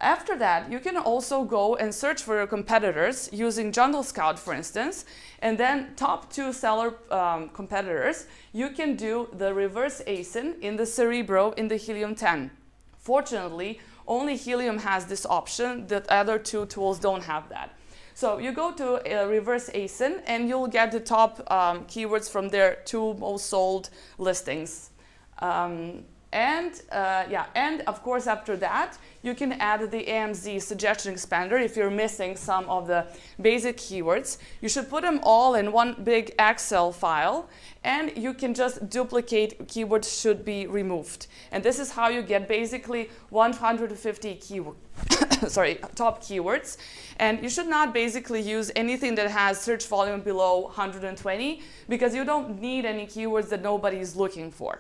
After 0.01 0.35
that, 0.39 0.71
you 0.71 0.79
can 0.79 0.97
also 0.97 1.43
go 1.43 1.75
and 1.75 1.93
search 1.93 2.23
for 2.23 2.35
your 2.35 2.47
competitors 2.47 3.29
using 3.31 3.71
Jungle 3.71 4.01
Scout, 4.01 4.39
for 4.39 4.51
instance, 4.51 5.05
and 5.43 5.59
then 5.59 5.93
top 5.95 6.33
two 6.33 6.51
seller 6.53 6.95
um, 7.11 7.49
competitors, 7.49 8.25
you 8.51 8.71
can 8.71 8.95
do 8.95 9.29
the 9.31 9.53
reverse 9.53 10.01
ASIN 10.07 10.59
in 10.59 10.75
the 10.75 10.87
Cerebro 10.87 11.51
in 11.51 11.67
the 11.67 11.75
Helium 11.75 12.15
10. 12.15 12.49
Fortunately, 12.97 13.79
only 14.07 14.35
Helium 14.35 14.79
has 14.79 15.05
this 15.05 15.23
option, 15.27 15.85
the 15.85 16.03
other 16.11 16.39
two 16.39 16.65
tools 16.65 16.97
don't 16.97 17.23
have 17.23 17.47
that. 17.49 17.77
So 18.15 18.39
you 18.39 18.53
go 18.53 18.71
to 18.71 19.01
a 19.05 19.27
reverse 19.27 19.69
ASIN 19.69 20.23
and 20.25 20.49
you'll 20.49 20.67
get 20.67 20.91
the 20.91 20.99
top 20.99 21.39
um, 21.51 21.85
keywords 21.85 22.27
from 22.27 22.49
their 22.49 22.79
two 22.85 23.13
most 23.13 23.45
sold 23.45 23.91
listings. 24.17 24.89
Um, 25.37 26.05
and 26.33 26.81
uh, 26.91 27.25
yeah, 27.29 27.45
and 27.55 27.81
of 27.81 28.01
course 28.03 28.25
after 28.25 28.55
that, 28.57 28.97
you 29.21 29.35
can 29.35 29.53
add 29.53 29.91
the 29.91 30.05
AMZ 30.05 30.61
suggestion 30.61 31.13
expander 31.13 31.61
if 31.61 31.75
you're 31.75 31.91
missing 31.91 32.37
some 32.37 32.67
of 32.69 32.87
the 32.87 33.05
basic 33.41 33.77
keywords. 33.77 34.37
You 34.61 34.69
should 34.69 34.89
put 34.89 35.03
them 35.03 35.19
all 35.23 35.55
in 35.55 35.71
one 35.71 35.95
big 36.03 36.33
Excel 36.39 36.91
file 36.93 37.49
and 37.83 38.13
you 38.15 38.33
can 38.33 38.53
just 38.53 38.89
duplicate 38.89 39.67
keywords 39.67 40.21
should 40.21 40.45
be 40.45 40.67
removed. 40.67 41.27
And 41.51 41.63
this 41.63 41.79
is 41.79 41.91
how 41.91 42.07
you 42.07 42.21
get 42.21 42.47
basically 42.47 43.09
150 43.29 44.35
keyword 44.35 44.77
sorry, 45.47 45.79
top 45.95 46.23
keywords. 46.23 46.77
And 47.17 47.43
you 47.43 47.49
should 47.49 47.67
not 47.67 47.93
basically 47.93 48.41
use 48.41 48.71
anything 48.75 49.15
that 49.15 49.29
has 49.29 49.59
search 49.59 49.85
volume 49.85 50.21
below 50.21 50.61
120 50.61 51.61
because 51.89 52.15
you 52.15 52.23
don't 52.23 52.61
need 52.61 52.85
any 52.85 53.05
keywords 53.05 53.49
that 53.49 53.61
nobody 53.61 53.97
is 53.97 54.15
looking 54.15 54.51
for. 54.51 54.79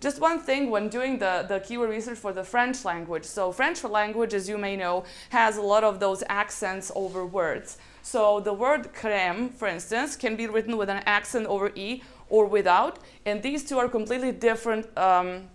Just 0.00 0.20
one 0.20 0.38
thing 0.38 0.70
when 0.70 0.88
doing 0.88 1.18
the, 1.18 1.44
the 1.48 1.58
keyword 1.58 1.90
research 1.90 2.18
for 2.18 2.32
the 2.32 2.44
French 2.44 2.84
language. 2.84 3.24
So 3.24 3.50
French 3.50 3.82
language, 3.82 4.32
as 4.32 4.48
you 4.48 4.56
may 4.56 4.76
know, 4.76 5.04
has 5.30 5.56
a 5.56 5.62
lot 5.62 5.82
of 5.82 5.98
those 5.98 6.22
accents 6.28 6.92
over 6.94 7.26
words. 7.26 7.78
So 8.02 8.38
the 8.38 8.52
word 8.52 8.94
crème, 8.94 9.52
for 9.52 9.66
instance, 9.66 10.14
can 10.14 10.36
be 10.36 10.46
written 10.46 10.76
with 10.76 10.88
an 10.88 11.02
accent 11.04 11.46
over 11.46 11.72
E 11.74 12.02
or 12.28 12.46
without. 12.46 13.00
And 13.26 13.42
these 13.42 13.64
two 13.64 13.78
are 13.78 13.88
completely 13.88 14.30
different 14.30 14.86
um, 14.96 15.48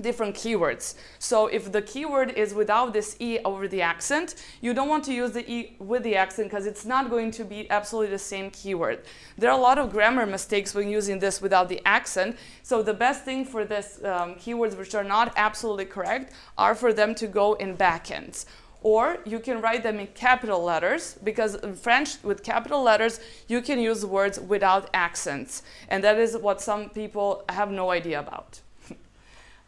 different 0.00 0.34
keywords. 0.34 0.94
So 1.18 1.46
if 1.46 1.72
the 1.72 1.82
keyword 1.82 2.30
is 2.30 2.54
without 2.54 2.92
this 2.92 3.16
E 3.18 3.38
over 3.44 3.68
the 3.68 3.82
accent, 3.82 4.34
you 4.60 4.72
don't 4.74 4.88
want 4.88 5.04
to 5.04 5.12
use 5.12 5.32
the 5.32 5.50
E 5.50 5.76
with 5.78 6.02
the 6.02 6.16
accent 6.16 6.50
because 6.50 6.66
it's 6.66 6.84
not 6.84 7.10
going 7.10 7.30
to 7.32 7.44
be 7.44 7.70
absolutely 7.70 8.10
the 8.10 8.18
same 8.18 8.50
keyword. 8.50 9.00
There 9.36 9.50
are 9.50 9.58
a 9.58 9.62
lot 9.62 9.78
of 9.78 9.90
grammar 9.90 10.26
mistakes 10.26 10.74
when 10.74 10.88
using 10.88 11.18
this 11.18 11.40
without 11.40 11.68
the 11.68 11.80
accent. 11.84 12.36
So 12.62 12.82
the 12.82 12.94
best 12.94 13.24
thing 13.24 13.44
for 13.44 13.64
this 13.64 14.00
um, 14.04 14.34
keywords 14.36 14.76
which 14.76 14.94
are 14.94 15.04
not 15.04 15.32
absolutely 15.36 15.86
correct 15.86 16.32
are 16.56 16.74
for 16.74 16.92
them 16.92 17.14
to 17.16 17.26
go 17.26 17.54
in 17.54 17.76
backends. 17.76 18.46
Or 18.82 19.18
you 19.26 19.40
can 19.40 19.60
write 19.60 19.82
them 19.82 19.98
in 19.98 20.06
capital 20.08 20.62
letters 20.62 21.18
because 21.22 21.54
in 21.56 21.74
French 21.74 22.22
with 22.22 22.42
capital 22.42 22.82
letters 22.82 23.20
you 23.46 23.60
can 23.60 23.78
use 23.78 24.06
words 24.06 24.40
without 24.40 24.88
accents. 24.94 25.62
And 25.88 26.02
that 26.02 26.18
is 26.18 26.36
what 26.36 26.62
some 26.62 26.88
people 26.88 27.44
have 27.50 27.70
no 27.70 27.90
idea 27.90 28.20
about. 28.20 28.60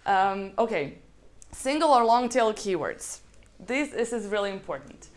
Um, 0.06 0.52
okay, 0.58 0.98
single 1.52 1.90
or 1.90 2.04
long 2.04 2.28
tail 2.28 2.52
keywords. 2.52 3.20
This, 3.60 3.90
this 3.90 4.12
is 4.12 4.26
really 4.26 4.50
important. 4.50 5.08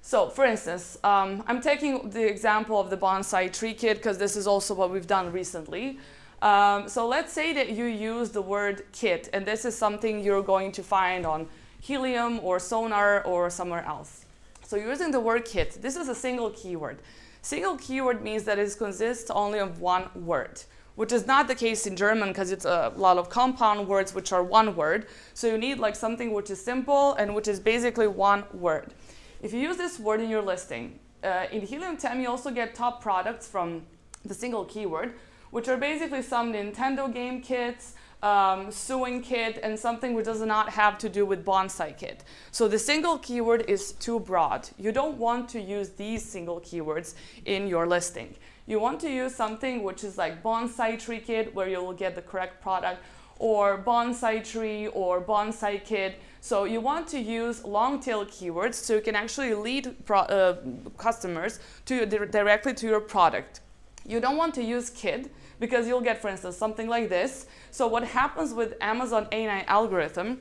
So 0.00 0.28
for 0.28 0.44
instance, 0.44 0.98
um, 1.04 1.44
I'm 1.46 1.60
taking 1.60 2.10
the 2.10 2.26
example 2.26 2.80
of 2.80 2.90
the 2.90 2.96
bonsai 2.96 3.52
tree 3.52 3.74
kit 3.74 3.98
because 3.98 4.18
this 4.18 4.36
is 4.36 4.46
also 4.46 4.74
what 4.74 4.90
we've 4.90 5.06
done 5.06 5.30
recently. 5.30 5.98
Um, 6.40 6.88
so 6.88 7.06
let's 7.06 7.32
say 7.32 7.52
that 7.52 7.70
you 7.70 7.84
use 7.84 8.30
the 8.30 8.42
word 8.42 8.84
kit 8.92 9.28
and 9.32 9.46
this 9.46 9.64
is 9.64 9.78
something 9.78 10.20
you're 10.20 10.42
going 10.42 10.72
to 10.72 10.82
find 10.82 11.24
on 11.24 11.46
Helium 11.80 12.40
or 12.40 12.58
Sonar 12.58 13.22
or 13.24 13.48
somewhere 13.48 13.84
else. 13.84 14.24
So 14.64 14.76
using 14.76 15.12
the 15.12 15.20
word 15.20 15.44
kit, 15.44 15.78
this 15.80 15.94
is 15.96 16.08
a 16.08 16.14
single 16.14 16.50
keyword. 16.50 16.98
Single 17.42 17.76
keyword 17.76 18.22
means 18.22 18.44
that 18.44 18.58
it 18.58 18.74
consists 18.76 19.30
only 19.30 19.60
of 19.60 19.80
one 19.80 20.08
word 20.14 20.62
which 20.94 21.12
is 21.12 21.26
not 21.26 21.48
the 21.48 21.54
case 21.54 21.86
in 21.86 21.96
German 21.96 22.28
because 22.28 22.50
it's 22.50 22.64
a 22.64 22.92
lot 22.96 23.18
of 23.18 23.28
compound 23.30 23.88
words 23.88 24.14
which 24.14 24.32
are 24.32 24.42
one 24.42 24.76
word. 24.76 25.06
So 25.34 25.46
you 25.46 25.58
need 25.58 25.78
like 25.78 25.96
something 25.96 26.32
which 26.32 26.50
is 26.50 26.62
simple 26.62 27.14
and 27.14 27.34
which 27.34 27.48
is 27.48 27.60
basically 27.60 28.06
one 28.06 28.44
word. 28.52 28.92
If 29.40 29.52
you 29.52 29.60
use 29.60 29.76
this 29.76 29.98
word 29.98 30.20
in 30.20 30.30
your 30.30 30.42
listing, 30.42 30.98
uh, 31.24 31.46
in 31.50 31.62
Helium 31.62 31.96
10 31.96 32.20
you 32.20 32.28
also 32.28 32.50
get 32.50 32.74
top 32.74 33.02
products 33.02 33.48
from 33.48 33.82
the 34.24 34.34
single 34.34 34.64
keyword, 34.64 35.14
which 35.50 35.68
are 35.68 35.76
basically 35.76 36.22
some 36.22 36.52
Nintendo 36.52 37.12
game 37.12 37.40
kits, 37.40 37.94
um, 38.22 38.70
sewing 38.70 39.20
kit, 39.20 39.58
and 39.62 39.78
something 39.78 40.14
which 40.14 40.26
does 40.26 40.40
not 40.40 40.68
have 40.68 40.96
to 40.98 41.08
do 41.08 41.26
with 41.26 41.44
bonsai 41.44 41.96
kit. 41.96 42.22
So 42.52 42.68
the 42.68 42.78
single 42.78 43.18
keyword 43.18 43.64
is 43.68 43.92
too 43.92 44.20
broad. 44.20 44.68
You 44.78 44.92
don't 44.92 45.18
want 45.18 45.48
to 45.50 45.60
use 45.60 45.90
these 45.90 46.24
single 46.24 46.60
keywords 46.60 47.14
in 47.44 47.66
your 47.66 47.86
listing. 47.86 48.36
You 48.66 48.78
want 48.78 49.00
to 49.00 49.10
use 49.10 49.34
something 49.34 49.82
which 49.82 50.04
is 50.04 50.16
like 50.16 50.42
bonsai 50.42 50.98
tree 50.98 51.18
kit 51.18 51.54
where 51.54 51.68
you 51.68 51.82
will 51.82 51.92
get 51.92 52.14
the 52.14 52.22
correct 52.22 52.62
product 52.62 53.02
or 53.38 53.82
bonsai 53.82 54.44
tree 54.48 54.86
or 54.88 55.20
bonsai 55.20 55.84
kit. 55.84 56.20
So 56.40 56.64
you 56.64 56.80
want 56.80 57.08
to 57.08 57.18
use 57.18 57.64
long 57.64 58.00
tail 58.00 58.24
keywords 58.24 58.74
so 58.74 58.94
you 58.94 59.00
can 59.00 59.16
actually 59.16 59.54
lead 59.54 59.94
uh, 60.08 60.54
customers 60.96 61.58
to 61.86 62.06
directly 62.06 62.74
to 62.74 62.86
your 62.86 63.00
product. 63.00 63.60
You 64.06 64.20
don't 64.20 64.36
want 64.36 64.54
to 64.54 64.62
use 64.62 64.90
kid 64.90 65.30
because 65.60 65.86
you'll 65.86 66.00
get, 66.00 66.20
for 66.20 66.28
instance, 66.28 66.56
something 66.56 66.88
like 66.88 67.08
this. 67.08 67.46
So 67.70 67.86
what 67.86 68.04
happens 68.04 68.52
with 68.52 68.74
Amazon 68.80 69.26
A9 69.32 69.64
algorithm 69.66 70.40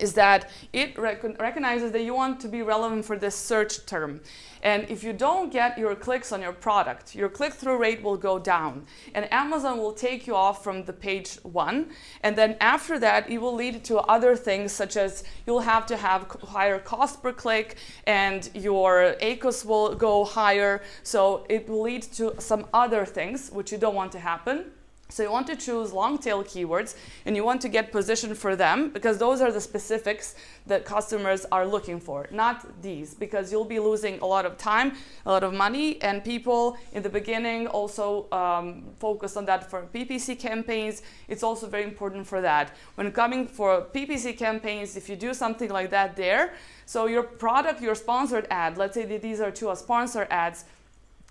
is 0.00 0.12
that 0.14 0.50
it 0.72 0.98
rec 0.98 1.22
recognizes 1.40 1.92
that 1.92 2.02
you 2.02 2.14
want 2.14 2.40
to 2.40 2.48
be 2.48 2.62
relevant 2.62 3.04
for 3.04 3.16
this 3.16 3.34
search 3.34 3.86
term. 3.86 4.20
And 4.66 4.90
if 4.90 5.04
you 5.04 5.12
don't 5.12 5.52
get 5.52 5.78
your 5.78 5.94
clicks 5.94 6.32
on 6.32 6.42
your 6.42 6.52
product, 6.52 7.14
your 7.14 7.28
click-through 7.28 7.78
rate 7.78 8.02
will 8.02 8.16
go 8.16 8.36
down. 8.36 8.84
And 9.14 9.32
Amazon 9.32 9.78
will 9.78 9.92
take 9.92 10.26
you 10.26 10.34
off 10.34 10.64
from 10.64 10.82
the 10.86 10.92
page 10.92 11.38
one. 11.44 11.90
And 12.24 12.34
then 12.34 12.56
after 12.60 12.98
that, 12.98 13.30
it 13.30 13.38
will 13.38 13.54
lead 13.54 13.84
to 13.84 13.98
other 13.98 14.34
things 14.34 14.72
such 14.72 14.96
as 14.96 15.22
you'll 15.46 15.60
have 15.60 15.86
to 15.86 15.96
have 15.96 16.22
higher 16.42 16.80
cost 16.80 17.22
per 17.22 17.32
click 17.32 17.76
and 18.08 18.50
your 18.54 19.14
ACOS 19.22 19.64
will 19.64 19.94
go 19.94 20.24
higher. 20.24 20.82
So 21.04 21.46
it 21.48 21.68
will 21.68 21.82
lead 21.82 22.02
to 22.18 22.34
some 22.40 22.66
other 22.74 23.04
things 23.04 23.50
which 23.50 23.70
you 23.70 23.78
don't 23.78 23.94
want 23.94 24.10
to 24.12 24.18
happen. 24.18 24.72
So 25.08 25.22
you 25.22 25.30
want 25.30 25.46
to 25.46 25.56
choose 25.56 25.92
long 25.92 26.18
tail 26.18 26.42
keywords 26.42 26.96
and 27.24 27.36
you 27.36 27.44
want 27.44 27.60
to 27.60 27.68
get 27.68 27.92
position 27.92 28.34
for 28.34 28.56
them 28.56 28.90
because 28.90 29.18
those 29.18 29.40
are 29.40 29.52
the 29.52 29.60
specifics 29.60 30.34
that 30.66 30.84
customers 30.84 31.46
are 31.52 31.64
looking 31.64 32.00
for, 32.00 32.26
not 32.32 32.82
these, 32.82 33.14
because 33.14 33.52
you'll 33.52 33.64
be 33.64 33.78
losing 33.78 34.18
a 34.18 34.26
lot 34.26 34.44
of 34.44 34.58
time, 34.58 34.94
a 35.24 35.30
lot 35.30 35.44
of 35.44 35.54
money, 35.54 36.02
and 36.02 36.24
people 36.24 36.76
in 36.92 37.04
the 37.04 37.08
beginning 37.08 37.68
also 37.68 38.28
um, 38.32 38.82
focus 38.98 39.36
on 39.36 39.44
that 39.44 39.70
for 39.70 39.86
PPC 39.94 40.38
campaigns. 40.38 41.02
It's 41.28 41.44
also 41.44 41.68
very 41.68 41.84
important 41.84 42.26
for 42.26 42.40
that. 42.40 42.74
When 42.96 43.12
coming 43.12 43.46
for 43.46 43.82
PPC 43.94 44.36
campaigns, 44.36 44.96
if 44.96 45.08
you 45.08 45.14
do 45.14 45.32
something 45.32 45.70
like 45.70 45.90
that 45.90 46.16
there, 46.16 46.54
so 46.84 47.06
your 47.06 47.22
product, 47.22 47.80
your 47.80 47.94
sponsored 47.94 48.46
ad, 48.50 48.76
let's 48.76 48.94
say 48.94 49.04
that 49.04 49.22
these 49.22 49.40
are 49.40 49.50
two 49.50 49.74
sponsored 49.76 50.28
ads, 50.30 50.64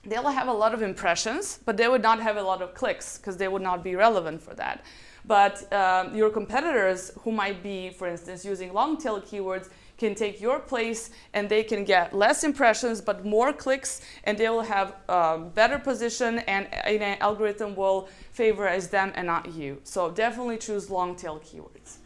they'll 0.06 0.28
have 0.28 0.48
a 0.48 0.54
lot 0.54 0.74
of 0.74 0.82
impressions, 0.82 1.60
but 1.66 1.78
they 1.78 1.88
would 1.88 2.02
not 2.02 2.20
have 2.22 2.38
a 2.38 2.42
lot 2.44 2.62
of 2.62 2.74
clicks 2.74 3.18
because 3.18 3.38
they 3.38 3.48
would 3.48 3.62
not 3.62 3.84
be 3.84 3.96
relevant 3.96 4.42
for 4.42 4.54
that. 4.56 4.84
But 5.28 5.72
um, 5.74 6.16
your 6.16 6.30
competitors 6.30 7.12
who 7.22 7.32
might 7.32 7.64
be, 7.64 7.90
for 7.90 8.08
instance, 8.08 8.46
using 8.46 8.74
long 8.74 8.98
tail 8.98 9.20
keywords 9.20 9.70
can 9.98 10.14
take 10.14 10.42
your 10.42 10.60
place 10.60 11.10
and 11.34 11.50
they 11.50 11.64
can 11.64 11.84
get 11.84 12.14
less 12.14 12.44
impressions 12.44 13.00
but 13.02 13.26
more 13.26 13.54
clicks 13.54 14.02
and 14.26 14.38
they 14.38 14.50
will 14.50 14.62
have 14.62 14.96
a 15.08 15.38
better 15.38 15.80
position 15.80 16.40
and 16.40 16.72
an 16.74 17.18
algorithm 17.22 17.76
will 17.76 18.10
favorize 18.38 18.90
them 18.90 19.12
and 19.16 19.26
not 19.26 19.52
you. 19.54 19.80
So 19.84 20.12
definitely 20.12 20.58
choose 20.58 20.90
long 20.90 21.16
tail 21.16 21.40
keywords. 21.40 21.98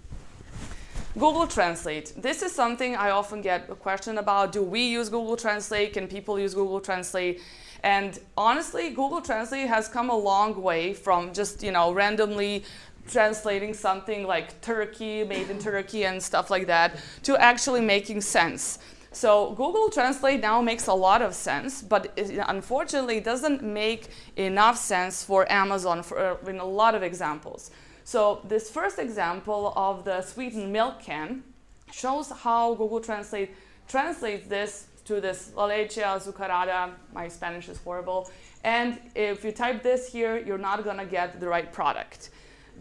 Google 1.15 1.47
Translate. 1.47 2.13
This 2.15 2.43
is 2.43 2.51
something 2.53 2.95
I 2.95 3.09
often 3.09 3.41
get 3.41 3.69
a 3.69 3.75
question 3.75 4.19
about. 4.19 4.51
Do 4.51 4.61
we 4.61 4.81
use 4.81 5.09
Google 5.09 5.35
Translate? 5.35 5.91
Can 5.93 6.07
people 6.07 6.39
use 6.39 6.53
Google 6.53 6.79
Translate? 6.79 7.41
And 7.83 8.19
honestly, 8.37 8.89
Google 8.89 9.21
Translate 9.21 9.67
has 9.67 9.87
come 9.87 10.09
a 10.09 10.17
long 10.17 10.61
way 10.61 10.93
from 10.93 11.33
just, 11.33 11.63
you 11.63 11.71
know, 11.71 11.93
randomly 11.93 12.65
translating 13.07 13.73
something 13.73 14.27
like 14.27 14.61
Turkey, 14.61 15.23
made 15.23 15.49
in 15.49 15.59
Turkey 15.59 16.05
and 16.05 16.21
stuff 16.21 16.49
like 16.49 16.67
that, 16.67 16.95
to 17.23 17.37
actually 17.37 17.81
making 17.81 18.21
sense. 18.21 18.79
So 19.11 19.51
Google 19.51 19.89
Translate 19.89 20.39
now 20.39 20.61
makes 20.61 20.87
a 20.87 20.93
lot 20.93 21.21
of 21.21 21.33
sense, 21.33 21.81
but 21.81 22.13
it 22.15 22.39
unfortunately 22.47 23.19
doesn't 23.19 23.63
make 23.63 24.09
enough 24.35 24.77
sense 24.77 25.23
for 25.23 25.51
Amazon 25.51 26.03
for, 26.03 26.19
uh, 26.19 26.35
in 26.47 26.59
a 26.59 26.65
lot 26.65 26.93
of 26.93 27.01
examples. 27.01 27.71
So 28.03 28.41
this 28.43 28.69
first 28.69 28.99
example 28.99 29.73
of 29.75 30.03
the 30.03 30.21
sweetened 30.21 30.71
milk 30.71 31.01
can 31.01 31.43
shows 31.91 32.29
how 32.29 32.75
Google 32.75 33.01
Translate 33.01 33.49
translates 33.87 34.47
this 34.47 34.87
to 35.09 35.19
this 35.19 35.51
la 35.55 35.65
leche 35.65 36.03
azucarada. 36.13 36.91
My 37.13 37.27
Spanish 37.27 37.67
is 37.67 37.79
horrible. 37.79 38.29
And 38.63 38.99
if 39.15 39.43
you 39.43 39.51
type 39.51 39.81
this 39.81 40.11
here, 40.11 40.37
you're 40.37 40.59
not 40.59 40.83
to 40.83 41.05
get 41.05 41.39
the 41.39 41.47
right 41.47 41.71
product. 41.73 42.29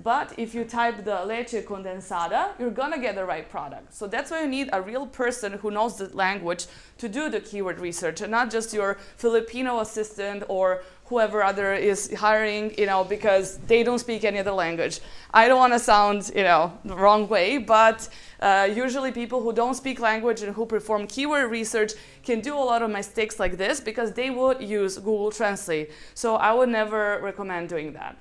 But 0.03 0.38
if 0.38 0.55
you 0.55 0.64
type 0.64 1.05
the 1.05 1.25
leche 1.25 1.64
condensada, 1.64 2.51
you're 2.59 2.77
gonna 2.83 2.99
get 2.99 3.14
the 3.17 3.25
right 3.25 3.49
product. 3.49 3.95
So 3.95 4.07
that's 4.07 4.31
why 4.31 4.43
you 4.43 4.49
need 4.49 4.69
a 4.73 4.81
real 4.81 5.07
person 5.07 5.55
who 5.55 5.71
knows 5.71 5.97
the 5.97 6.14
language 6.14 6.67
to 6.99 7.09
do 7.09 7.31
the 7.31 7.41
keyword 7.41 7.81
research 7.81 8.21
and 8.21 8.31
not 8.31 8.51
just 8.51 8.75
your 8.75 8.99
Filipino 9.17 9.81
assistant 9.81 10.45
or 10.49 10.83
whoever 11.09 11.42
other 11.42 11.75
is 11.75 12.12
hiring, 12.14 12.75
you 12.79 12.87
know, 12.87 13.03
because 13.05 13.59
they 13.66 13.83
don't 13.83 13.99
speak 13.99 14.25
any 14.25 14.38
other 14.38 14.53
language. 14.53 15.01
I 15.33 15.49
don't 15.49 15.59
want 15.59 15.73
to 15.73 15.79
sound, 15.79 16.31
you 16.35 16.42
know, 16.42 16.77
the 16.85 16.94
wrong 16.94 17.29
way, 17.29 17.59
but 17.59 18.09
uh, 18.40 18.68
usually 18.73 19.11
people 19.11 19.42
who 19.42 19.53
don't 19.53 19.75
speak 19.75 20.01
language 20.01 20.42
and 20.42 20.55
who 20.55 20.66
perform 20.66 21.07
keyword 21.07 21.51
research 21.51 21.92
can 22.23 22.40
do 22.40 22.55
a 22.55 22.64
lot 22.73 22.83
of 22.83 22.90
mistakes 22.90 23.40
like 23.40 23.57
this 23.57 23.81
because 23.81 24.12
they 24.12 24.31
would 24.31 24.61
use 24.62 24.97
Google 24.97 25.31
Translate. 25.31 25.90
So 26.14 26.37
I 26.37 26.53
would 26.53 26.68
never 26.68 27.21
recommend 27.23 27.68
doing 27.68 27.92
that. 27.94 28.16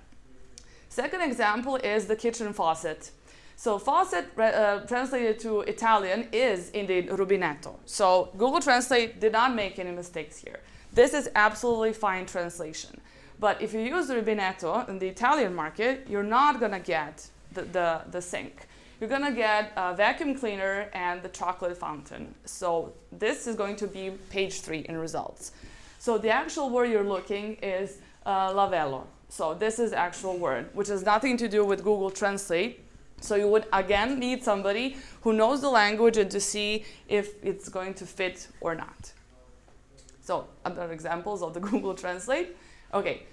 Second 0.89 1.21
example 1.21 1.75
is 1.75 2.07
the 2.07 2.15
kitchen 2.15 2.53
faucet. 2.53 3.11
So 3.57 3.79
faucet 3.79 4.25
uh, 4.39 4.81
translated 4.87 5.39
to 5.39 5.61
Italian 5.61 6.27
is 6.31 6.69
indeed 6.71 7.09
rubinetto. 7.09 7.75
So 7.85 8.29
Google 8.37 8.61
Translate 8.61 9.19
did 9.19 9.33
not 9.33 9.53
make 9.53 9.77
any 9.79 9.91
mistakes 9.91 10.37
here. 10.37 10.59
This 10.97 11.13
is 11.13 11.29
absolutely 11.35 11.93
fine 11.93 12.25
translation. 12.25 12.99
But 13.39 13.61
if 13.61 13.71
you 13.71 13.81
use 13.81 14.09
rubinetto 14.09 14.89
in 14.89 14.97
the 14.97 15.07
Italian 15.07 15.53
market, 15.53 16.07
you're 16.09 16.23
not 16.23 16.59
gonna 16.59 16.79
get 16.79 17.29
the, 17.53 17.61
the, 17.61 18.01
the 18.09 18.19
sink. 18.19 18.65
You're 18.99 19.07
gonna 19.07 19.31
get 19.31 19.73
a 19.77 19.93
vacuum 19.93 20.33
cleaner 20.33 20.89
and 20.93 21.21
the 21.21 21.29
chocolate 21.29 21.77
fountain. 21.77 22.33
So 22.45 22.93
this 23.11 23.45
is 23.45 23.55
going 23.55 23.75
to 23.75 23.85
be 23.85 24.09
page 24.31 24.61
three 24.61 24.87
in 24.89 24.97
results. 24.97 25.51
So 25.99 26.17
the 26.17 26.31
actual 26.31 26.71
word 26.71 26.89
you're 26.89 27.03
looking 27.03 27.57
is 27.61 27.99
uh, 28.25 28.49
lavello. 28.49 29.03
So 29.29 29.53
this 29.53 29.77
is 29.77 29.93
actual 29.93 30.39
word, 30.39 30.65
which 30.73 30.87
has 30.87 31.03
nothing 31.03 31.37
to 31.37 31.47
do 31.47 31.63
with 31.63 31.83
Google 31.83 32.09
Translate. 32.09 32.83
So 33.21 33.35
you 33.35 33.47
would 33.49 33.67
again 33.71 34.17
need 34.17 34.43
somebody 34.43 34.97
who 35.21 35.33
knows 35.33 35.61
the 35.61 35.69
language 35.69 36.17
and 36.17 36.31
to 36.31 36.39
see 36.39 36.85
if 37.07 37.35
it's 37.43 37.69
going 37.69 37.93
to 37.93 38.05
fit 38.07 38.47
or 38.61 38.73
not. 38.73 39.13
So 40.27 40.45
other 40.65 40.91
examples 40.91 41.41
of 41.41 41.53
the 41.53 41.59
Google 41.69 41.93
Translate. 41.93 42.49
Okay. 42.93 43.23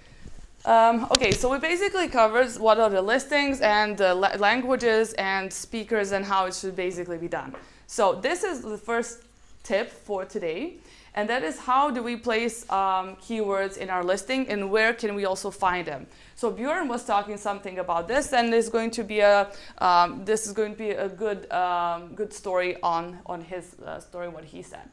Um, 0.63 1.07
okay, 1.11 1.31
so 1.31 1.51
we 1.51 1.59
basically 1.59 2.07
covers 2.07 2.57
what 2.57 2.79
are 2.79 2.89
the 2.89 3.01
listings 3.01 3.59
and 3.59 3.97
the 3.97 4.15
la 4.15 4.29
languages 4.39 5.13
and 5.13 5.51
speakers 5.51 6.13
and 6.13 6.23
how 6.23 6.45
it 6.45 6.55
should 6.55 6.75
basically 6.75 7.17
be 7.17 7.27
done. 7.27 7.53
So 7.85 8.15
this 8.15 8.43
is 8.43 8.61
the 8.61 8.77
first 8.77 9.23
tip 9.63 9.91
for 9.91 10.23
today. 10.23 10.77
And 11.15 11.29
that 11.29 11.43
is 11.43 11.59
how 11.59 11.91
do 11.91 12.01
we 12.01 12.15
place 12.15 12.69
um, 12.69 13.17
keywords 13.17 13.77
in 13.77 13.89
our 13.89 14.03
listing 14.03 14.47
and 14.47 14.71
where 14.71 14.93
can 14.93 15.15
we 15.15 15.25
also 15.25 15.51
find 15.51 15.85
them. 15.85 16.07
So 16.35 16.49
Bjorn 16.49 16.87
was 16.87 17.03
talking 17.03 17.37
something 17.37 17.79
about 17.79 18.07
this 18.07 18.33
and 18.33 18.51
there's 18.51 18.69
going 18.69 18.91
to 18.91 19.03
be 19.03 19.19
a, 19.19 19.51
um, 19.79 20.23
this 20.23 20.47
is 20.47 20.53
going 20.53 20.71
to 20.71 20.77
be 20.77 20.91
a 20.91 21.09
good, 21.09 21.51
um, 21.51 22.15
good 22.15 22.33
story 22.33 22.77
on, 22.81 23.19
on 23.25 23.41
his 23.41 23.75
uh, 23.85 23.99
story, 23.99 24.29
what 24.29 24.45
he 24.45 24.61
said. 24.61 24.89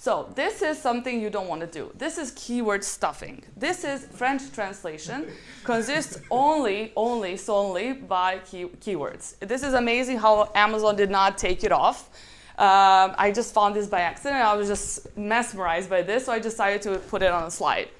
So 0.00 0.32
this 0.34 0.62
is 0.62 0.80
something 0.80 1.20
you 1.20 1.28
don't 1.28 1.46
want 1.46 1.60
to 1.60 1.66
do. 1.66 1.92
This 1.94 2.16
is 2.16 2.30
keyword 2.34 2.82
stuffing. 2.82 3.42
This 3.54 3.84
is 3.84 4.06
French 4.06 4.50
translation, 4.50 5.26
consists 5.62 6.18
only, 6.30 6.94
only, 6.96 7.36
solely 7.36 7.92
by 7.92 8.38
key 8.38 8.64
keywords. 8.80 9.38
This 9.40 9.62
is 9.62 9.74
amazing 9.74 10.16
how 10.16 10.50
Amazon 10.54 10.96
did 10.96 11.10
not 11.10 11.36
take 11.36 11.64
it 11.64 11.70
off. 11.70 12.08
Um, 12.56 13.14
I 13.18 13.30
just 13.30 13.52
found 13.52 13.76
this 13.76 13.88
by 13.88 14.00
accident. 14.00 14.42
I 14.42 14.54
was 14.54 14.68
just 14.68 15.14
mesmerized 15.18 15.90
by 15.90 16.00
this, 16.00 16.24
so 16.24 16.32
I 16.32 16.38
decided 16.38 16.80
to 16.80 16.98
put 17.10 17.20
it 17.20 17.30
on 17.30 17.42
a 17.42 17.50
slide. 17.50 17.90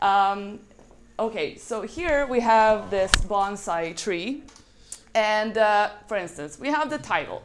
Um, 0.00 0.58
okay, 1.18 1.58
so 1.58 1.82
here 1.82 2.26
we 2.26 2.40
have 2.40 2.88
this 2.90 3.12
bonsai 3.12 3.94
tree. 3.94 4.42
And 5.14 5.58
uh, 5.58 5.90
for 6.08 6.16
instance, 6.16 6.58
we 6.58 6.68
have 6.68 6.88
the 6.88 6.96
title. 6.96 7.42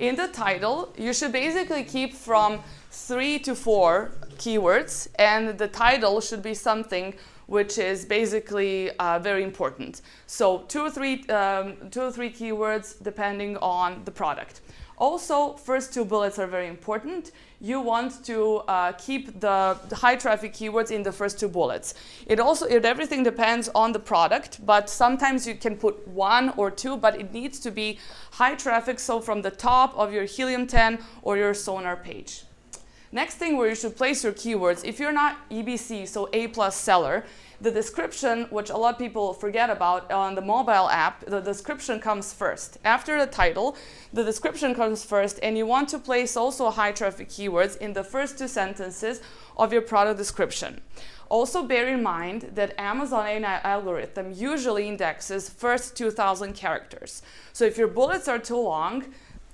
In 0.00 0.16
the 0.16 0.28
title, 0.28 0.92
you 0.96 1.12
should 1.12 1.30
basically 1.30 1.84
keep 1.84 2.14
from 2.14 2.60
three 2.94 3.38
to 3.40 3.54
four 3.54 4.12
keywords, 4.36 5.08
and 5.18 5.58
the 5.58 5.68
title 5.68 6.20
should 6.20 6.42
be 6.42 6.54
something 6.54 7.12
which 7.46 7.76
is 7.76 8.06
basically 8.06 8.90
uh, 8.98 9.18
very 9.18 9.42
important. 9.42 10.00
So 10.26 10.58
two 10.68 10.80
or 10.80 10.90
three, 10.90 11.26
um, 11.26 11.76
two 11.90 12.02
or 12.02 12.12
three 12.12 12.30
keywords 12.30 13.02
depending 13.02 13.56
on 13.58 14.02
the 14.04 14.10
product. 14.10 14.60
Also, 14.96 15.54
first 15.54 15.92
two 15.92 16.04
bullets 16.04 16.38
are 16.38 16.46
very 16.46 16.68
important. 16.68 17.32
You 17.60 17.80
want 17.80 18.24
to 18.26 18.58
uh, 18.68 18.92
keep 18.92 19.40
the, 19.40 19.76
high 19.92 20.14
traffic 20.14 20.54
keywords 20.54 20.92
in 20.92 21.02
the 21.02 21.10
first 21.10 21.40
two 21.40 21.48
bullets. 21.48 21.94
It 22.26 22.38
also, 22.38 22.66
it, 22.66 22.84
everything 22.84 23.24
depends 23.24 23.68
on 23.74 23.90
the 23.90 23.98
product, 23.98 24.64
but 24.64 24.88
sometimes 24.88 25.48
you 25.48 25.56
can 25.56 25.76
put 25.76 26.06
one 26.06 26.50
or 26.56 26.70
two, 26.70 26.96
but 26.96 27.20
it 27.20 27.32
needs 27.32 27.58
to 27.60 27.72
be 27.72 27.98
high 28.30 28.54
traffic, 28.54 29.00
so 29.00 29.20
from 29.20 29.42
the 29.42 29.50
top 29.50 29.98
of 29.98 30.12
your 30.12 30.24
Helium 30.24 30.68
10 30.68 31.00
or 31.22 31.36
your 31.36 31.54
Sonar 31.54 31.96
page. 31.96 32.44
Next 33.14 33.36
thing 33.36 33.56
where 33.56 33.68
you 33.68 33.76
should 33.76 33.96
place 33.96 34.24
your 34.24 34.32
keywords, 34.32 34.84
if 34.84 34.98
you're 34.98 35.12
not 35.12 35.48
EBC, 35.48 36.08
so 36.08 36.28
A 36.32 36.48
plus 36.48 36.74
seller, 36.74 37.24
the 37.60 37.70
description, 37.70 38.48
which 38.50 38.70
a 38.70 38.76
lot 38.76 38.94
of 38.94 38.98
people 38.98 39.32
forget 39.32 39.70
about 39.70 40.10
on 40.10 40.34
the 40.34 40.40
mobile 40.40 40.88
app, 40.90 41.24
the 41.24 41.38
description 41.38 42.00
comes 42.00 42.32
first. 42.32 42.78
After 42.84 43.16
the 43.16 43.30
title, 43.30 43.76
the 44.12 44.24
description 44.24 44.74
comes 44.74 45.04
first, 45.04 45.38
and 45.44 45.56
you 45.56 45.64
want 45.64 45.88
to 45.90 45.98
place 46.00 46.36
also 46.36 46.68
high 46.70 46.90
traffic 46.90 47.28
keywords 47.28 47.76
in 47.76 47.92
the 47.92 48.02
first 48.02 48.36
two 48.36 48.48
sentences 48.48 49.20
of 49.56 49.72
your 49.72 49.82
product 49.82 50.18
description. 50.18 50.80
Also 51.28 51.62
bear 51.62 51.86
in 51.86 52.02
mind 52.02 52.50
that 52.54 52.74
Amazon 52.78 53.26
A9 53.26 53.64
algorithm 53.64 54.32
usually 54.32 54.88
indexes 54.88 55.48
first 55.48 55.96
2000 55.96 56.52
characters. 56.52 57.22
So 57.52 57.64
if 57.64 57.78
your 57.78 57.88
bullets 57.88 58.26
are 58.26 58.40
too 58.40 58.58
long, 58.58 59.04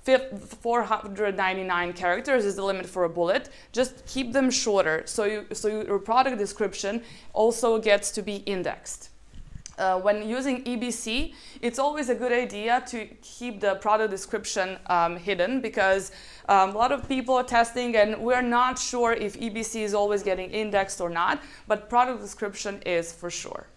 499 0.03 1.93
characters 1.93 2.45
is 2.45 2.55
the 2.55 2.63
limit 2.63 2.85
for 2.85 3.03
a 3.03 3.09
bullet. 3.09 3.49
Just 3.71 4.05
keep 4.05 4.33
them 4.33 4.49
shorter 4.49 5.03
so, 5.05 5.25
you, 5.25 5.45
so 5.53 5.67
your 5.67 5.99
product 5.99 6.37
description 6.37 7.03
also 7.33 7.79
gets 7.79 8.11
to 8.11 8.21
be 8.21 8.37
indexed. 8.37 9.09
Uh, 9.77 9.99
when 9.99 10.27
using 10.27 10.63
EBC, 10.65 11.33
it's 11.61 11.79
always 11.79 12.09
a 12.09 12.15
good 12.15 12.31
idea 12.31 12.83
to 12.87 13.05
keep 13.21 13.59
the 13.61 13.75
product 13.75 14.11
description 14.11 14.77
um, 14.87 15.15
hidden 15.17 15.61
because 15.61 16.11
um, 16.49 16.71
a 16.71 16.77
lot 16.77 16.91
of 16.91 17.07
people 17.07 17.35
are 17.35 17.43
testing 17.43 17.95
and 17.95 18.17
we're 18.21 18.41
not 18.41 18.77
sure 18.77 19.13
if 19.13 19.39
EBC 19.39 19.81
is 19.81 19.93
always 19.93 20.23
getting 20.23 20.51
indexed 20.51 20.99
or 21.01 21.09
not, 21.09 21.41
but 21.67 21.89
product 21.89 22.21
description 22.21 22.81
is 22.85 23.11
for 23.11 23.29
sure. 23.29 23.67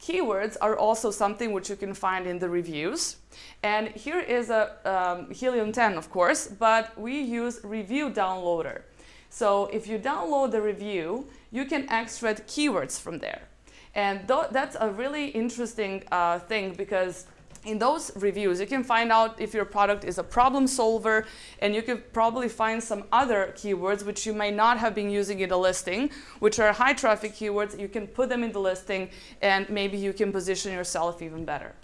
Keywords 0.00 0.56
are 0.60 0.76
also 0.76 1.10
something 1.10 1.52
which 1.52 1.68
you 1.68 1.76
can 1.76 1.92
find 1.92 2.26
in 2.26 2.38
the 2.38 2.48
reviews. 2.48 3.16
And 3.62 3.88
here 3.88 4.20
is 4.20 4.50
a 4.50 4.76
um, 4.84 5.30
Helium 5.30 5.72
10, 5.72 5.98
of 5.98 6.10
course, 6.10 6.46
but 6.46 6.98
we 6.98 7.20
use 7.20 7.60
Review 7.64 8.10
Downloader. 8.10 8.82
So 9.30 9.66
if 9.66 9.86
you 9.86 9.98
download 9.98 10.52
the 10.52 10.62
review, 10.62 11.28
you 11.50 11.64
can 11.64 11.88
extract 11.90 12.46
keywords 12.46 13.00
from 13.00 13.18
there. 13.18 13.42
And 13.94 14.28
th 14.28 14.46
that's 14.50 14.76
a 14.80 14.90
really 14.90 15.26
interesting 15.42 16.04
uh, 16.12 16.38
thing 16.50 16.74
because 16.74 17.26
in 17.68 17.78
those 17.78 18.10
reviews, 18.16 18.60
you 18.60 18.66
can 18.66 18.82
find 18.82 19.12
out 19.12 19.40
if 19.40 19.52
your 19.52 19.64
product 19.64 20.04
is 20.04 20.18
a 20.18 20.22
problem 20.24 20.66
solver, 20.66 21.26
and 21.60 21.74
you 21.74 21.82
can 21.82 22.02
probably 22.12 22.48
find 22.48 22.82
some 22.82 23.04
other 23.12 23.52
keywords 23.56 24.04
which 24.04 24.26
you 24.26 24.32
may 24.32 24.50
not 24.50 24.78
have 24.78 24.94
been 24.94 25.10
using 25.10 25.40
in 25.40 25.48
the 25.48 25.58
listing, 25.58 26.10
which 26.38 26.58
are 26.58 26.72
high 26.72 26.94
traffic 26.94 27.32
keywords. 27.32 27.78
You 27.78 27.88
can 27.88 28.06
put 28.06 28.28
them 28.28 28.42
in 28.42 28.52
the 28.52 28.60
listing, 28.60 29.10
and 29.42 29.68
maybe 29.68 29.98
you 29.98 30.12
can 30.12 30.32
position 30.32 30.72
yourself 30.72 31.20
even 31.22 31.44
better. 31.44 31.74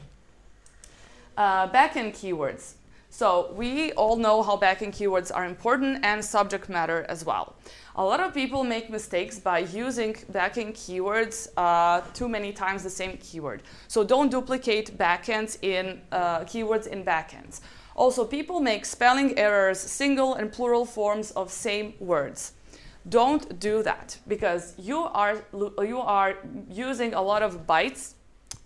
Uh, 1.37 1.68
backend 1.68 2.12
keywords. 2.12 2.75
So 3.16 3.53
we 3.55 3.92
all 3.92 4.16
know 4.16 4.42
how 4.42 4.57
backend 4.57 4.92
keywords 4.98 5.31
are 5.33 5.44
important 5.44 6.05
and 6.05 6.24
subject 6.24 6.68
matter 6.68 7.07
as 7.09 7.24
well. 7.24 7.55
A 7.94 8.05
lot 8.05 8.18
of 8.18 8.35
people 8.35 8.64
make 8.64 8.90
mistakes 8.90 9.38
by 9.38 9.61
using 9.61 10.14
backend 10.33 10.72
keywords 10.72 11.46
uh, 11.57 12.00
too 12.12 12.29
many 12.29 12.53
times 12.53 12.83
the 12.83 12.90
same 12.90 13.16
keyword. 13.18 13.62
So 13.87 14.03
don't 14.03 14.33
duplicate 14.33 14.98
backends 14.98 15.59
in 15.62 16.00
uh, 16.11 16.40
keywords 16.40 16.88
in 16.88 17.05
backends. 17.05 17.61
Also, 17.94 18.24
people 18.24 18.59
make 18.59 18.85
spelling 18.85 19.38
errors, 19.38 19.79
single 19.79 20.35
and 20.35 20.50
plural 20.50 20.85
forms 20.85 21.31
of 21.31 21.53
same 21.53 21.94
words. 22.00 22.55
Don't 23.09 23.61
do 23.61 23.85
that 23.85 24.18
because 24.27 24.74
you 24.77 24.98
are, 24.98 25.44
you 25.53 26.00
are 26.00 26.35
using 26.68 27.14
a 27.14 27.22
lot 27.22 27.44
of 27.44 27.64
bytes 27.64 28.14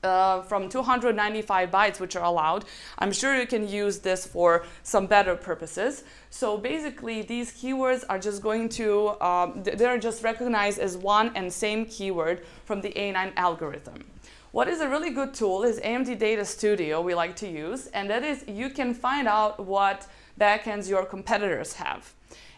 uh, 0.03 0.43
from 0.43 0.69
295 0.69 1.71
bytes, 1.71 2.01
which 2.01 2.17
are 2.17 2.25
allowed. 2.25 2.65
I'm 2.99 3.13
sure 3.13 3.37
you 3.37 3.47
can 3.47 3.69
use 3.69 3.99
this 3.99 4.27
for 4.27 4.65
some 4.83 5.07
better 5.07 5.35
purposes. 5.35 6.05
So 6.31 6.57
basically, 6.57 7.23
these 7.23 7.53
keywords 7.53 8.05
are 8.09 8.19
just 8.19 8.43
going 8.43 8.69
to, 8.71 9.21
um, 9.23 9.63
they're 9.63 9.99
just 9.99 10.23
recognized 10.23 10.79
as 10.79 10.97
one 10.97 11.33
and 11.35 11.53
same 11.53 11.85
keyword 11.87 12.45
from 12.65 12.81
the 12.81 12.91
A9 12.91 13.33
algorithm. 13.37 14.05
What 14.53 14.69
is 14.69 14.81
a 14.81 14.89
really 14.89 15.11
good 15.11 15.35
tool 15.35 15.63
is 15.63 15.79
AMZ 15.81 16.19
Data 16.19 16.45
Studio 16.45 17.03
we 17.03 17.15
like 17.15 17.37
to 17.37 17.49
use, 17.49 17.89
and 17.89 18.09
that 18.09 18.25
is 18.25 18.45
you 18.49 18.71
can 18.71 18.95
find 18.95 19.29
out 19.29 19.65
what 19.65 20.07
backends 20.41 20.89
your 20.89 21.05
competitors 21.05 21.75
have. 21.75 22.15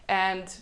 And 0.07 0.53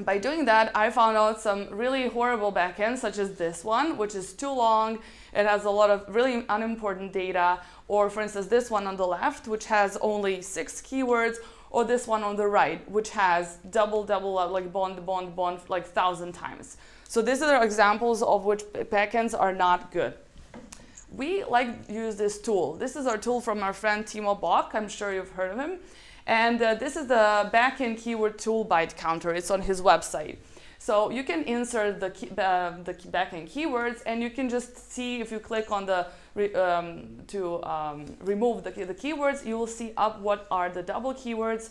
by 0.00 0.18
doing 0.18 0.46
that, 0.46 0.70
I 0.74 0.90
found 0.90 1.16
out 1.16 1.40
some 1.40 1.68
really 1.70 2.08
horrible 2.08 2.52
backends, 2.52 2.98
such 2.98 3.18
as 3.18 3.34
this 3.34 3.62
one, 3.62 3.96
which 3.98 4.14
is 4.14 4.32
too 4.32 4.50
long. 4.50 4.98
It 5.34 5.46
has 5.46 5.64
a 5.64 5.70
lot 5.70 5.90
of 5.90 6.14
really 6.14 6.44
unimportant 6.48 7.12
data. 7.12 7.60
Or 7.88 8.08
for 8.08 8.22
instance, 8.22 8.46
this 8.46 8.70
one 8.70 8.86
on 8.86 8.96
the 8.96 9.06
left, 9.06 9.48
which 9.48 9.66
has 9.66 9.98
only 10.00 10.40
six 10.40 10.80
keywords, 10.80 11.36
or 11.70 11.84
this 11.84 12.06
one 12.06 12.22
on 12.22 12.36
the 12.36 12.46
right, 12.46 12.88
which 12.90 13.10
has 13.10 13.58
double, 13.70 14.04
double, 14.04 14.38
uh, 14.38 14.48
like 14.48 14.72
bond, 14.72 15.04
bond, 15.04 15.36
bond, 15.36 15.60
like 15.68 15.86
thousand 15.86 16.32
times. 16.32 16.78
So 17.06 17.20
these 17.20 17.42
are 17.42 17.62
examples 17.62 18.22
of 18.22 18.44
which 18.44 18.62
backends 18.62 19.38
are 19.38 19.54
not 19.54 19.92
good. 19.92 20.14
We 21.10 21.44
like 21.44 21.90
use 21.90 22.16
this 22.16 22.40
tool. 22.40 22.74
This 22.74 22.96
is 22.96 23.06
our 23.06 23.18
tool 23.18 23.42
from 23.42 23.62
our 23.62 23.74
friend 23.74 24.04
Timo 24.06 24.40
Bock. 24.40 24.70
I'm 24.74 24.88
sure 24.88 25.12
you've 25.12 25.32
heard 25.32 25.52
of 25.52 25.58
him. 25.58 25.78
And 26.26 26.62
uh, 26.62 26.74
this 26.74 26.96
is 26.96 27.06
the 27.06 27.50
backend 27.52 27.98
keyword 27.98 28.38
tool 28.38 28.64
byte 28.64 28.96
counter. 28.96 29.34
It's 29.34 29.50
on 29.50 29.62
his 29.62 29.80
website. 29.80 30.36
So 30.78 31.10
you 31.10 31.22
can 31.22 31.44
insert 31.44 32.00
the, 32.00 32.10
key, 32.10 32.28
uh, 32.36 32.72
the 32.82 32.94
backend 32.94 33.52
keywords 33.52 34.02
and 34.04 34.20
you 34.20 34.30
can 34.30 34.48
just 34.48 34.90
see 34.90 35.20
if 35.20 35.30
you 35.30 35.38
click 35.38 35.70
on 35.70 35.86
the 35.86 36.08
re, 36.34 36.52
um, 36.54 37.18
to 37.28 37.62
um, 37.62 38.04
remove 38.20 38.64
the, 38.64 38.70
the 38.72 38.94
keywords, 38.94 39.46
you 39.46 39.56
will 39.56 39.68
see 39.68 39.92
up 39.96 40.20
what 40.20 40.48
are 40.50 40.68
the 40.70 40.82
double 40.82 41.14
keywords 41.14 41.70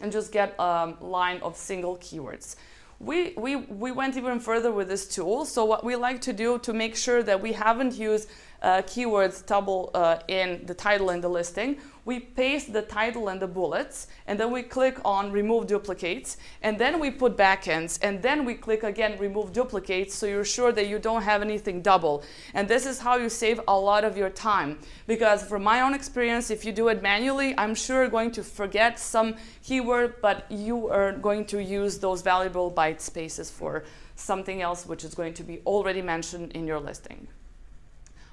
and 0.00 0.12
just 0.12 0.32
get 0.32 0.54
a 0.58 0.92
line 1.00 1.38
of 1.40 1.56
single 1.56 1.96
keywords. 1.96 2.56
We, 2.98 3.32
we, 3.38 3.56
we 3.56 3.90
went 3.90 4.18
even 4.18 4.38
further 4.40 4.70
with 4.70 4.88
this 4.88 5.06
tool. 5.08 5.46
So 5.46 5.64
what 5.64 5.82
we 5.82 5.96
like 5.96 6.20
to 6.22 6.34
do 6.34 6.58
to 6.58 6.74
make 6.74 6.94
sure 6.94 7.22
that 7.22 7.40
we 7.40 7.52
haven't 7.52 7.94
used 7.94 8.28
uh, 8.62 8.82
keywords 8.82 9.44
double 9.44 9.90
uh, 9.94 10.18
in 10.28 10.64
the 10.66 10.74
title 10.74 11.10
and 11.10 11.22
the 11.22 11.28
listing, 11.28 11.78
we 12.06 12.20
paste 12.20 12.72
the 12.72 12.82
title 12.82 13.26
and 13.28 13.42
the 13.42 13.48
bullets, 13.48 14.06
and 14.28 14.38
then 14.38 14.52
we 14.52 14.62
click 14.62 14.96
on 15.04 15.32
remove 15.32 15.66
duplicates, 15.66 16.36
and 16.62 16.78
then 16.78 17.00
we 17.00 17.10
put 17.10 17.36
backends, 17.36 17.98
and 18.00 18.22
then 18.22 18.44
we 18.44 18.54
click 18.54 18.84
again 18.84 19.18
remove 19.18 19.52
duplicates 19.52 20.14
so 20.14 20.24
you're 20.24 20.44
sure 20.44 20.70
that 20.70 20.86
you 20.86 21.00
don't 21.00 21.22
have 21.22 21.42
anything 21.42 21.82
double. 21.82 22.22
And 22.54 22.68
this 22.68 22.86
is 22.86 23.00
how 23.00 23.16
you 23.16 23.28
save 23.28 23.60
a 23.66 23.76
lot 23.76 24.04
of 24.04 24.16
your 24.16 24.30
time. 24.30 24.78
Because 25.08 25.42
from 25.42 25.64
my 25.64 25.80
own 25.80 25.94
experience, 25.94 26.48
if 26.48 26.64
you 26.64 26.70
do 26.70 26.86
it 26.88 27.02
manually, 27.02 27.54
I'm 27.58 27.74
sure 27.74 28.06
going 28.06 28.30
to 28.32 28.44
forget 28.44 29.00
some 29.00 29.34
keyword, 29.64 30.20
but 30.22 30.46
you 30.48 30.86
are 30.88 31.10
going 31.10 31.44
to 31.46 31.60
use 31.60 31.98
those 31.98 32.22
valuable 32.22 32.70
byte 32.70 33.00
spaces 33.00 33.50
for 33.50 33.82
something 34.14 34.62
else 34.62 34.86
which 34.86 35.02
is 35.02 35.14
going 35.14 35.34
to 35.34 35.42
be 35.42 35.58
already 35.66 36.02
mentioned 36.02 36.52
in 36.52 36.68
your 36.68 36.78
listing. 36.78 37.26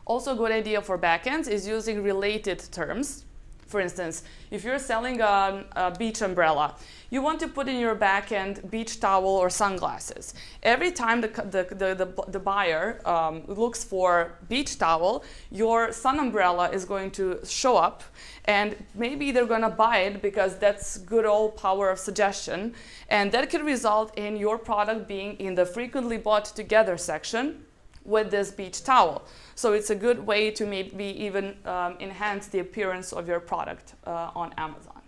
Also 0.05 0.33
a 0.33 0.35
good 0.35 0.51
idea 0.51 0.81
for 0.81 0.97
backends 0.97 1.47
is 1.47 1.67
using 1.67 2.03
related 2.03 2.59
terms. 2.71 3.25
For 3.73 3.79
instance, 3.79 4.21
if 4.51 4.63
you're 4.63 4.77
selling 4.77 5.19
a, 5.19 5.65
a, 5.75 5.89
beach 5.89 6.21
umbrella, 6.21 6.75
you 7.09 7.23
want 7.23 7.39
to 7.39 7.47
put 7.47 7.67
in 7.67 7.79
your 7.79 7.95
backend 7.95 8.69
beach 8.69 8.99
towel 8.99 9.25
or 9.25 9.49
sunglasses. 9.49 10.35
Every 10.61 10.91
time 10.91 11.21
the, 11.21 11.29
the, 11.29 11.63
the, 11.75 11.95
the, 11.95 12.23
the 12.27 12.39
buyer 12.39 13.01
um, 13.07 13.41
looks 13.47 13.83
for 13.83 14.35
beach 14.47 14.77
towel, 14.77 15.23
your 15.49 15.91
sun 15.91 16.19
umbrella 16.19 16.69
is 16.69 16.85
going 16.85 17.09
to 17.11 17.39
show 17.45 17.75
up 17.75 18.03
and 18.45 18.75
maybe 18.93 19.31
they're 19.31 19.47
going 19.47 19.61
to 19.61 19.69
buy 19.69 19.99
it 19.99 20.21
because 20.21 20.57
that's 20.57 20.99
good 20.99 21.25
old 21.25 21.57
power 21.57 21.89
of 21.89 21.97
suggestion. 21.97 22.75
And 23.09 23.31
that 23.31 23.49
can 23.49 23.65
result 23.65 24.15
in 24.17 24.37
your 24.37 24.59
product 24.59 25.07
being 25.07 25.35
in 25.39 25.55
the 25.55 25.65
frequently 25.65 26.19
bought 26.19 26.45
together 26.45 26.95
section 26.97 27.65
with 28.05 28.29
this 28.29 28.51
beach 28.51 28.83
towel. 28.83 29.23
So 29.55 29.73
it's 29.73 29.89
a 29.89 29.95
good 29.95 30.25
way 30.25 30.51
to 30.51 30.65
maybe 30.65 31.05
even 31.05 31.55
um, 31.65 31.97
enhance 31.99 32.47
the 32.47 32.59
appearance 32.59 33.13
of 33.13 33.27
your 33.27 33.39
product 33.39 33.93
uh, 34.05 34.31
on 34.35 34.53
Amazon. 34.57 35.01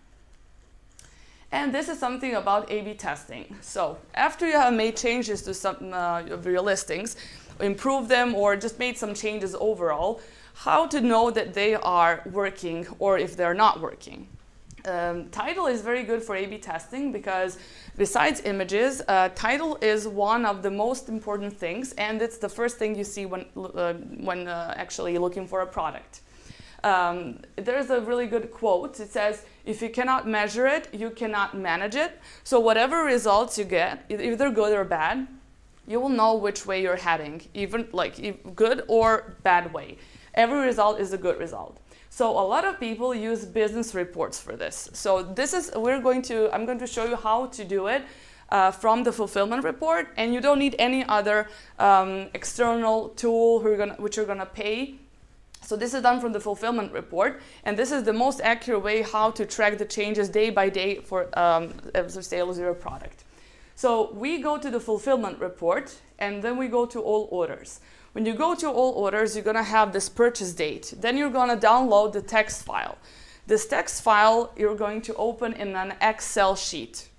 And 1.51 1.73
this 1.73 1.87
is 1.89 1.97
something 1.99 2.35
about 2.35 2.69
A-B 2.69 2.95
testing. 2.95 3.55
So 3.61 3.97
after 4.13 4.45
you 4.45 4.53
have 4.53 4.73
made 4.73 4.97
changes 4.97 5.41
to 5.43 5.53
some 5.53 5.93
uh, 5.93 6.23
of 6.23 6.45
your 6.45 6.61
listings, 6.61 7.15
improved 7.59 8.09
them 8.09 8.35
or 8.35 8.55
just 8.55 8.77
made 8.77 8.97
some 8.97 9.13
changes 9.13 9.55
overall, 9.59 10.19
how 10.53 10.87
to 10.87 11.01
know 11.01 11.31
that 11.31 11.53
they 11.53 11.75
are 11.75 12.21
working 12.31 12.87
or 12.99 13.17
if 13.17 13.35
they're 13.37 13.53
not 13.53 13.79
working. 13.79 14.27
Um, 14.85 15.29
title 15.29 15.65
is 15.65 15.81
very 15.81 16.03
good 16.03 16.21
for 16.21 16.35
A-B 16.35 16.59
testing 16.59 17.11
because 17.11 17.57
besides 17.97 18.41
images, 18.41 19.01
uh, 19.07 19.29
title 19.33 19.77
is 19.81 20.07
one 20.07 20.45
of 20.45 20.61
the 20.61 20.69
most 20.69 21.09
important 21.09 21.53
things 21.53 21.93
and 21.93 22.21
it's 22.21 22.37
the 22.37 22.49
first 22.49 22.77
thing 22.77 22.95
you 22.95 23.03
see 23.03 23.25
when, 23.25 23.45
uh, 23.55 23.93
when 23.93 24.47
uh, 24.47 24.73
actually 24.77 25.17
looking 25.17 25.47
for 25.47 25.61
a 25.61 25.67
product. 25.67 26.21
Um, 26.83 27.39
there's 27.55 27.89
a 27.89 27.99
really 28.01 28.27
good 28.27 28.51
quote. 28.51 28.99
It 28.99 29.09
says, 29.09 29.43
if 29.65 29.81
you 29.81 29.89
cannot 29.89 30.27
measure 30.27 30.67
it, 30.67 30.87
you 30.93 31.09
cannot 31.09 31.57
manage 31.57 31.95
it. 31.95 32.21
So 32.43 32.59
whatever 32.59 33.03
results 33.03 33.57
you 33.57 33.63
get, 33.63 34.05
either 34.09 34.51
good 34.51 34.71
or 34.71 34.83
bad, 34.83 35.27
you 35.87 35.99
will 35.99 36.09
know 36.09 36.35
which 36.35 36.65
way 36.67 36.83
you're 36.83 36.95
heading, 36.95 37.41
even 37.55 37.87
like 37.91 38.55
good 38.55 38.83
or 38.87 39.35
bad 39.41 39.73
way. 39.73 39.97
Every 40.35 40.59
result 40.59 40.99
is 40.99 41.13
a 41.13 41.17
good 41.17 41.39
result. 41.39 41.79
So 42.15 42.29
a 42.29 42.47
lot 42.47 42.63
of 42.63 42.79
people 42.79 43.13
use 43.13 43.43
business 43.43 43.93
reports 43.93 44.39
for 44.39 44.55
this. 44.55 44.89
So 44.93 45.21
this 45.21 45.53
is, 45.53 45.69
we're 45.75 45.99
going 45.99 46.21
to, 46.21 46.49
I'm 46.55 46.65
going 46.65 46.79
to 46.79 46.87
show 46.87 47.03
you 47.03 47.17
how 47.17 47.47
to 47.47 47.65
do 47.65 47.87
it 47.87 48.03
uh, 48.47 48.71
from 48.71 49.03
the 49.03 49.11
fulfillment 49.11 49.65
report 49.65 50.07
and 50.15 50.33
you 50.33 50.39
don't 50.39 50.57
need 50.57 50.77
any 50.79 51.03
other 51.03 51.49
um, 51.77 52.27
external 52.33 53.09
tool 53.17 53.61
you're 53.63 53.75
gonna, 53.75 53.95
which 53.95 54.15
you're 54.15 54.25
gonna 54.25 54.45
pay. 54.45 54.95
So 55.59 55.75
this 55.75 55.93
is 55.93 56.03
done 56.03 56.21
from 56.21 56.31
the 56.31 56.39
fulfillment 56.39 56.93
report 56.93 57.41
and 57.65 57.75
this 57.75 57.91
is 57.91 58.03
the 58.03 58.13
most 58.13 58.39
accurate 58.39 58.81
way 58.81 59.01
how 59.01 59.31
to 59.31 59.45
track 59.45 59.77
the 59.77 59.83
changes 59.83 60.29
day 60.29 60.51
by 60.51 60.69
day 60.69 61.01
for 61.01 61.27
um, 61.37 61.73
the 61.93 62.23
sales 62.23 62.57
your 62.57 62.73
product. 62.75 63.25
So 63.75 64.13
we 64.13 64.41
go 64.41 64.57
to 64.57 64.71
the 64.71 64.79
fulfillment 64.79 65.39
report 65.39 65.93
and 66.17 66.41
then 66.41 66.55
we 66.55 66.69
go 66.69 66.85
to 66.85 67.01
all 67.01 67.27
orders. 67.29 67.81
When 68.15 68.25
you 68.25 68.33
go 68.33 68.55
to 68.55 68.69
all 68.69 68.93
orders, 68.93 69.35
you're 69.35 69.43
going 69.43 69.57
to 69.57 69.63
have 69.63 69.91
this 69.91 70.07
purchase 70.07 70.53
date. 70.53 70.93
Then 71.01 71.17
you're 71.17 71.29
going 71.29 71.49
to 71.49 71.67
download 71.67 72.13
the 72.13 72.21
text 72.21 72.63
file. 72.63 72.97
This 73.45 73.67
text 73.67 74.01
file 74.03 74.53
you're 74.55 74.73
going 74.73 75.01
to 75.01 75.13
open 75.15 75.51
in 75.51 75.75
an 75.75 75.95
Excel 75.99 76.55
sheet. 76.55 77.09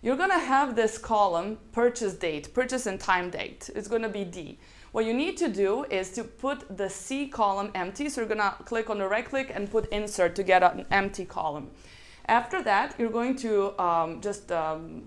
You're 0.00 0.16
going 0.16 0.30
to 0.30 0.38
have 0.38 0.76
this 0.76 0.96
column, 0.96 1.58
purchase 1.72 2.14
date, 2.14 2.54
purchase 2.54 2.86
and 2.86 2.98
time 2.98 3.28
date. 3.28 3.68
It's 3.74 3.86
going 3.86 4.00
to 4.00 4.08
be 4.08 4.24
D. 4.24 4.58
What 4.92 5.04
you 5.04 5.12
need 5.12 5.36
to 5.36 5.48
do 5.50 5.84
is 5.90 6.10
to 6.12 6.24
put 6.24 6.74
the 6.74 6.88
C 6.88 7.26
column 7.28 7.70
empty. 7.74 8.08
So 8.08 8.22
you're 8.22 8.28
going 8.28 8.40
to 8.40 8.56
click 8.64 8.88
on 8.88 8.96
the 8.96 9.06
right 9.06 9.28
click 9.28 9.52
and 9.54 9.70
put 9.70 9.90
insert 9.90 10.34
to 10.36 10.42
get 10.42 10.62
an 10.62 10.86
empty 10.90 11.26
column. 11.26 11.68
After 12.24 12.62
that, 12.62 12.94
you're 12.98 13.10
going 13.10 13.36
to 13.36 13.78
um, 13.78 14.22
just 14.22 14.50
um, 14.52 15.02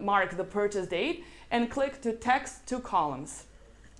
mark 0.00 0.34
the 0.34 0.44
purchase 0.44 0.86
date 0.86 1.26
and 1.50 1.70
click 1.70 2.00
to 2.00 2.14
text 2.14 2.66
two 2.66 2.78
columns. 2.78 3.44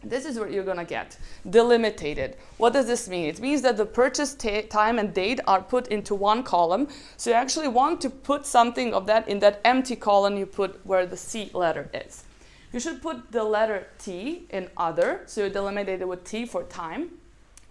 This 0.05 0.25
is 0.25 0.39
what 0.39 0.53
you're 0.53 0.65
going 0.65 0.77
to 0.77 0.85
get, 0.85 1.17
delimited. 1.49 2.37
What 2.59 2.75
does 2.75 2.87
this 2.87 3.09
mean? 3.09 3.27
It 3.27 3.41
means 3.41 3.63
that 3.63 3.77
the 3.77 3.87
purchase 3.87 4.35
time 4.35 4.99
and 4.99 5.13
date 5.13 5.41
are 5.47 5.63
put 5.63 5.89
into 5.89 6.15
one 6.15 6.43
column. 6.43 6.89
So 7.17 7.31
you 7.31 7.37
actually 7.37 7.69
want 7.69 8.01
to 8.03 8.11
put 8.11 8.47
something 8.47 8.95
of 8.95 9.07
that 9.07 9.27
in 9.29 9.39
that 9.41 9.61
empty 9.65 9.97
column 9.97 10.37
you 10.37 10.47
put 10.47 10.85
where 10.87 11.07
the 11.07 11.17
C 11.17 11.51
letter 11.55 11.89
is. 11.93 12.25
You 12.73 12.81
should 12.81 13.01
put 13.01 13.33
the 13.33 13.43
letter 13.43 13.87
T 13.99 14.47
in 14.51 14.69
other, 14.77 15.23
so 15.27 15.45
you 15.45 15.51
delimited 15.51 16.03
it 16.03 16.09
with 16.09 16.25
T 16.25 16.45
for 16.45 16.65
time. 16.65 17.13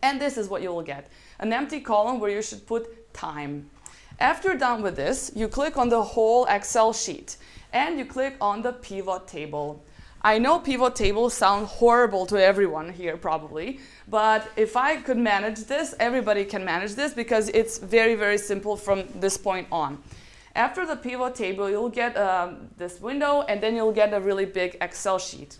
And 0.02 0.20
this 0.20 0.38
is 0.38 0.50
what 0.50 0.62
you 0.62 0.70
will 0.70 0.84
get, 0.84 1.10
an 1.40 1.54
empty 1.54 1.80
column 1.80 2.20
where 2.20 2.32
you 2.32 2.42
should 2.42 2.66
put 2.66 3.14
time. 3.14 3.70
After 4.20 4.50
you're 4.50 4.58
done 4.58 4.82
with 4.82 4.96
this, 4.96 5.32
you 5.36 5.48
click 5.48 5.78
on 5.78 5.90
the 5.90 6.02
whole 6.02 6.46
Excel 6.46 6.94
sheet 6.94 7.38
and 7.74 8.00
you 8.00 8.06
click 8.06 8.36
on 8.40 8.62
the 8.62 8.74
pivot 8.74 9.28
table. 9.28 9.84
I 10.26 10.40
know 10.40 10.58
pivot 10.58 10.96
tables 10.96 11.36
sound 11.36 11.68
horrible 11.68 12.26
to 12.26 12.44
everyone 12.44 12.90
here 12.92 13.16
probably, 13.16 13.80
but 14.08 14.50
if 14.58 14.76
I 14.76 14.96
could 14.96 15.20
manage 15.20 15.66
this, 15.66 15.94
everybody 16.00 16.46
can 16.46 16.66
manage 16.66 16.96
this 16.96 17.14
because 17.14 17.50
it's 17.50 17.78
very, 17.78 18.16
very 18.16 18.40
simple 18.40 18.76
from 18.76 19.04
this 19.14 19.38
point 19.38 19.68
on. 19.72 20.02
After 20.56 20.84
the 20.84 20.96
pivot 20.96 21.36
table, 21.36 21.70
you'll 21.70 21.90
get 21.90 22.18
um, 22.18 22.70
this 22.76 23.00
window 23.00 23.44
and 23.44 23.62
then 23.62 23.76
you'll 23.76 23.92
get 23.92 24.16
a 24.16 24.20
really 24.20 24.46
big 24.46 24.78
Excel 24.82 25.20
sheet. 25.20 25.60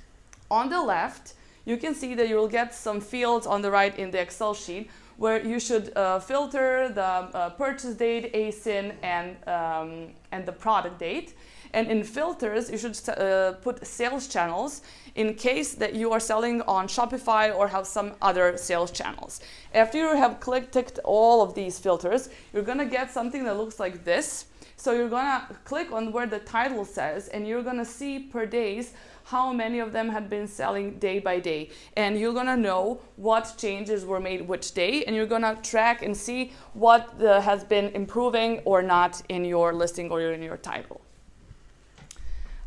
On 0.50 0.68
the 0.68 0.82
left, 0.82 1.36
you 1.66 1.78
can 1.78 1.94
see 1.94 2.16
that 2.16 2.28
you'll 2.28 2.48
get 2.48 2.74
some 2.74 3.00
fields 3.00 3.46
on 3.46 3.62
the 3.62 3.70
right 3.70 3.96
in 4.00 4.10
the 4.10 4.20
Excel 4.20 4.56
sheet 4.56 4.90
where 5.18 5.46
you 5.46 5.60
should 5.60 5.96
uh, 5.96 6.18
filter 6.18 6.90
the 6.90 7.04
uh, 7.04 7.50
purchase 7.52 7.94
date, 7.94 8.34
ASIN, 8.34 8.96
and, 9.04 9.38
um, 9.48 10.08
and 10.32 10.44
the 10.44 10.52
product 10.52 10.98
date. 10.98 11.36
And 11.76 11.92
in 11.92 12.06
filters, 12.06 12.72
you 12.72 12.78
should 12.78 12.98
uh, 13.10 13.52
put 13.62 13.86
sales 13.86 14.30
channels 14.30 14.82
in 15.16 15.34
case 15.34 15.76
that 15.76 15.94
you 15.94 16.14
are 16.14 16.22
selling 16.22 16.62
on 16.62 16.88
Shopify 16.88 17.54
or 17.54 17.68
have 17.68 17.86
some 17.86 18.14
other 18.22 18.56
sales 18.56 18.92
channels. 18.92 19.42
After 19.74 19.98
you 19.98 20.16
have 20.16 20.40
clicked, 20.40 20.72
ticked 20.72 21.00
all 21.04 21.42
of 21.42 21.54
these 21.54 21.78
filters, 21.78 22.30
you're 22.54 22.64
gonna 22.64 22.86
get 22.86 23.12
something 23.12 23.44
that 23.44 23.58
looks 23.58 23.78
like 23.78 24.06
this. 24.06 24.46
So 24.78 24.94
you're 24.94 25.10
gonna 25.10 25.48
click 25.66 25.92
on 25.92 26.14
where 26.14 26.26
the 26.26 26.40
title 26.40 26.86
says 26.86 27.28
and 27.28 27.46
you're 27.46 27.64
gonna 27.64 27.86
see 27.86 28.20
per 28.20 28.46
days 28.46 28.94
how 29.26 29.52
many 29.52 29.80
of 29.80 29.92
them 29.92 30.08
had 30.10 30.30
been 30.30 30.48
selling 30.48 30.98
day 31.00 31.20
by 31.20 31.42
day. 31.42 31.72
And 31.98 32.18
you're 32.18 32.34
gonna 32.34 32.56
know 32.56 33.02
what 33.18 33.56
changes 33.58 34.06
were 34.06 34.22
made 34.22 34.48
which 34.48 34.74
day, 34.74 35.04
and 35.04 35.14
you're 35.14 35.26
gonna 35.26 35.58
track 35.62 36.04
and 36.04 36.16
see 36.16 36.54
what 36.74 37.22
uh, 37.22 37.42
has 37.42 37.66
been 37.66 37.88
improving 37.96 38.60
or 38.60 38.82
not 38.82 39.22
in 39.28 39.44
your 39.44 39.74
listing 39.74 40.10
or 40.10 40.22
in 40.22 40.42
your 40.42 40.58
title. 40.58 41.05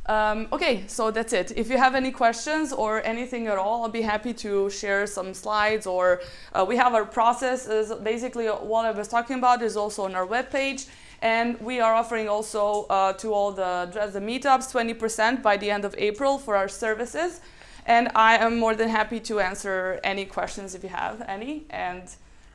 Um, 0.09 0.49
okay, 0.53 0.85
so 0.87 1.11
that's 1.11 1.35
it. 1.35 1.53
If 1.55 1.68
you 1.68 1.77
have 1.77 1.94
any 1.94 2.11
questions 2.11 2.73
or 2.73 3.05
anything 3.05 3.47
at 3.47 3.59
all, 3.59 3.83
I'll 3.83 3.90
be 3.90 4.01
happy 4.01 4.33
to 4.35 4.71
share 4.71 5.07
some 5.07 5.35
slides 5.35 5.87
or 5.87 6.23
uh, 6.55 6.64
we 6.66 6.77
have 6.77 6.94
our 6.94 7.05
process 7.05 7.68
is 7.68 7.92
basically 8.03 8.47
what 8.47 8.87
I 8.87 8.90
was 8.90 9.07
talking 9.07 9.37
about 9.37 9.62
is 9.62 9.77
also 9.77 10.05
on 10.05 10.14
our 10.14 10.27
webpage. 10.27 10.88
And 11.21 11.61
we 11.61 11.81
are 11.81 11.94
offering 11.94 12.29
also 12.29 12.85
uh, 12.85 13.12
to 13.14 13.35
all 13.35 13.53
the 13.53 13.90
Dresden 13.92 14.27
meetups 14.27 14.73
20% 14.73 15.42
by 15.42 15.59
the 15.59 15.71
end 15.71 15.85
of 15.85 15.94
April 15.99 16.38
for 16.38 16.57
our 16.57 16.68
services. 16.68 17.40
And 17.85 18.09
I 18.14 18.37
am 18.37 18.59
more 18.59 18.75
than 18.75 18.88
happy 18.88 19.21
to 19.21 19.40
answer 19.40 20.01
any 20.05 20.25
questions 20.25 20.75
if 20.75 20.83
you 20.83 20.90
have 20.90 21.23
any. 21.27 21.66
And 21.68 22.05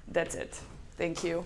that's 0.07 0.33
it. 0.33 0.59
Thank 0.97 1.23
you. 1.23 1.45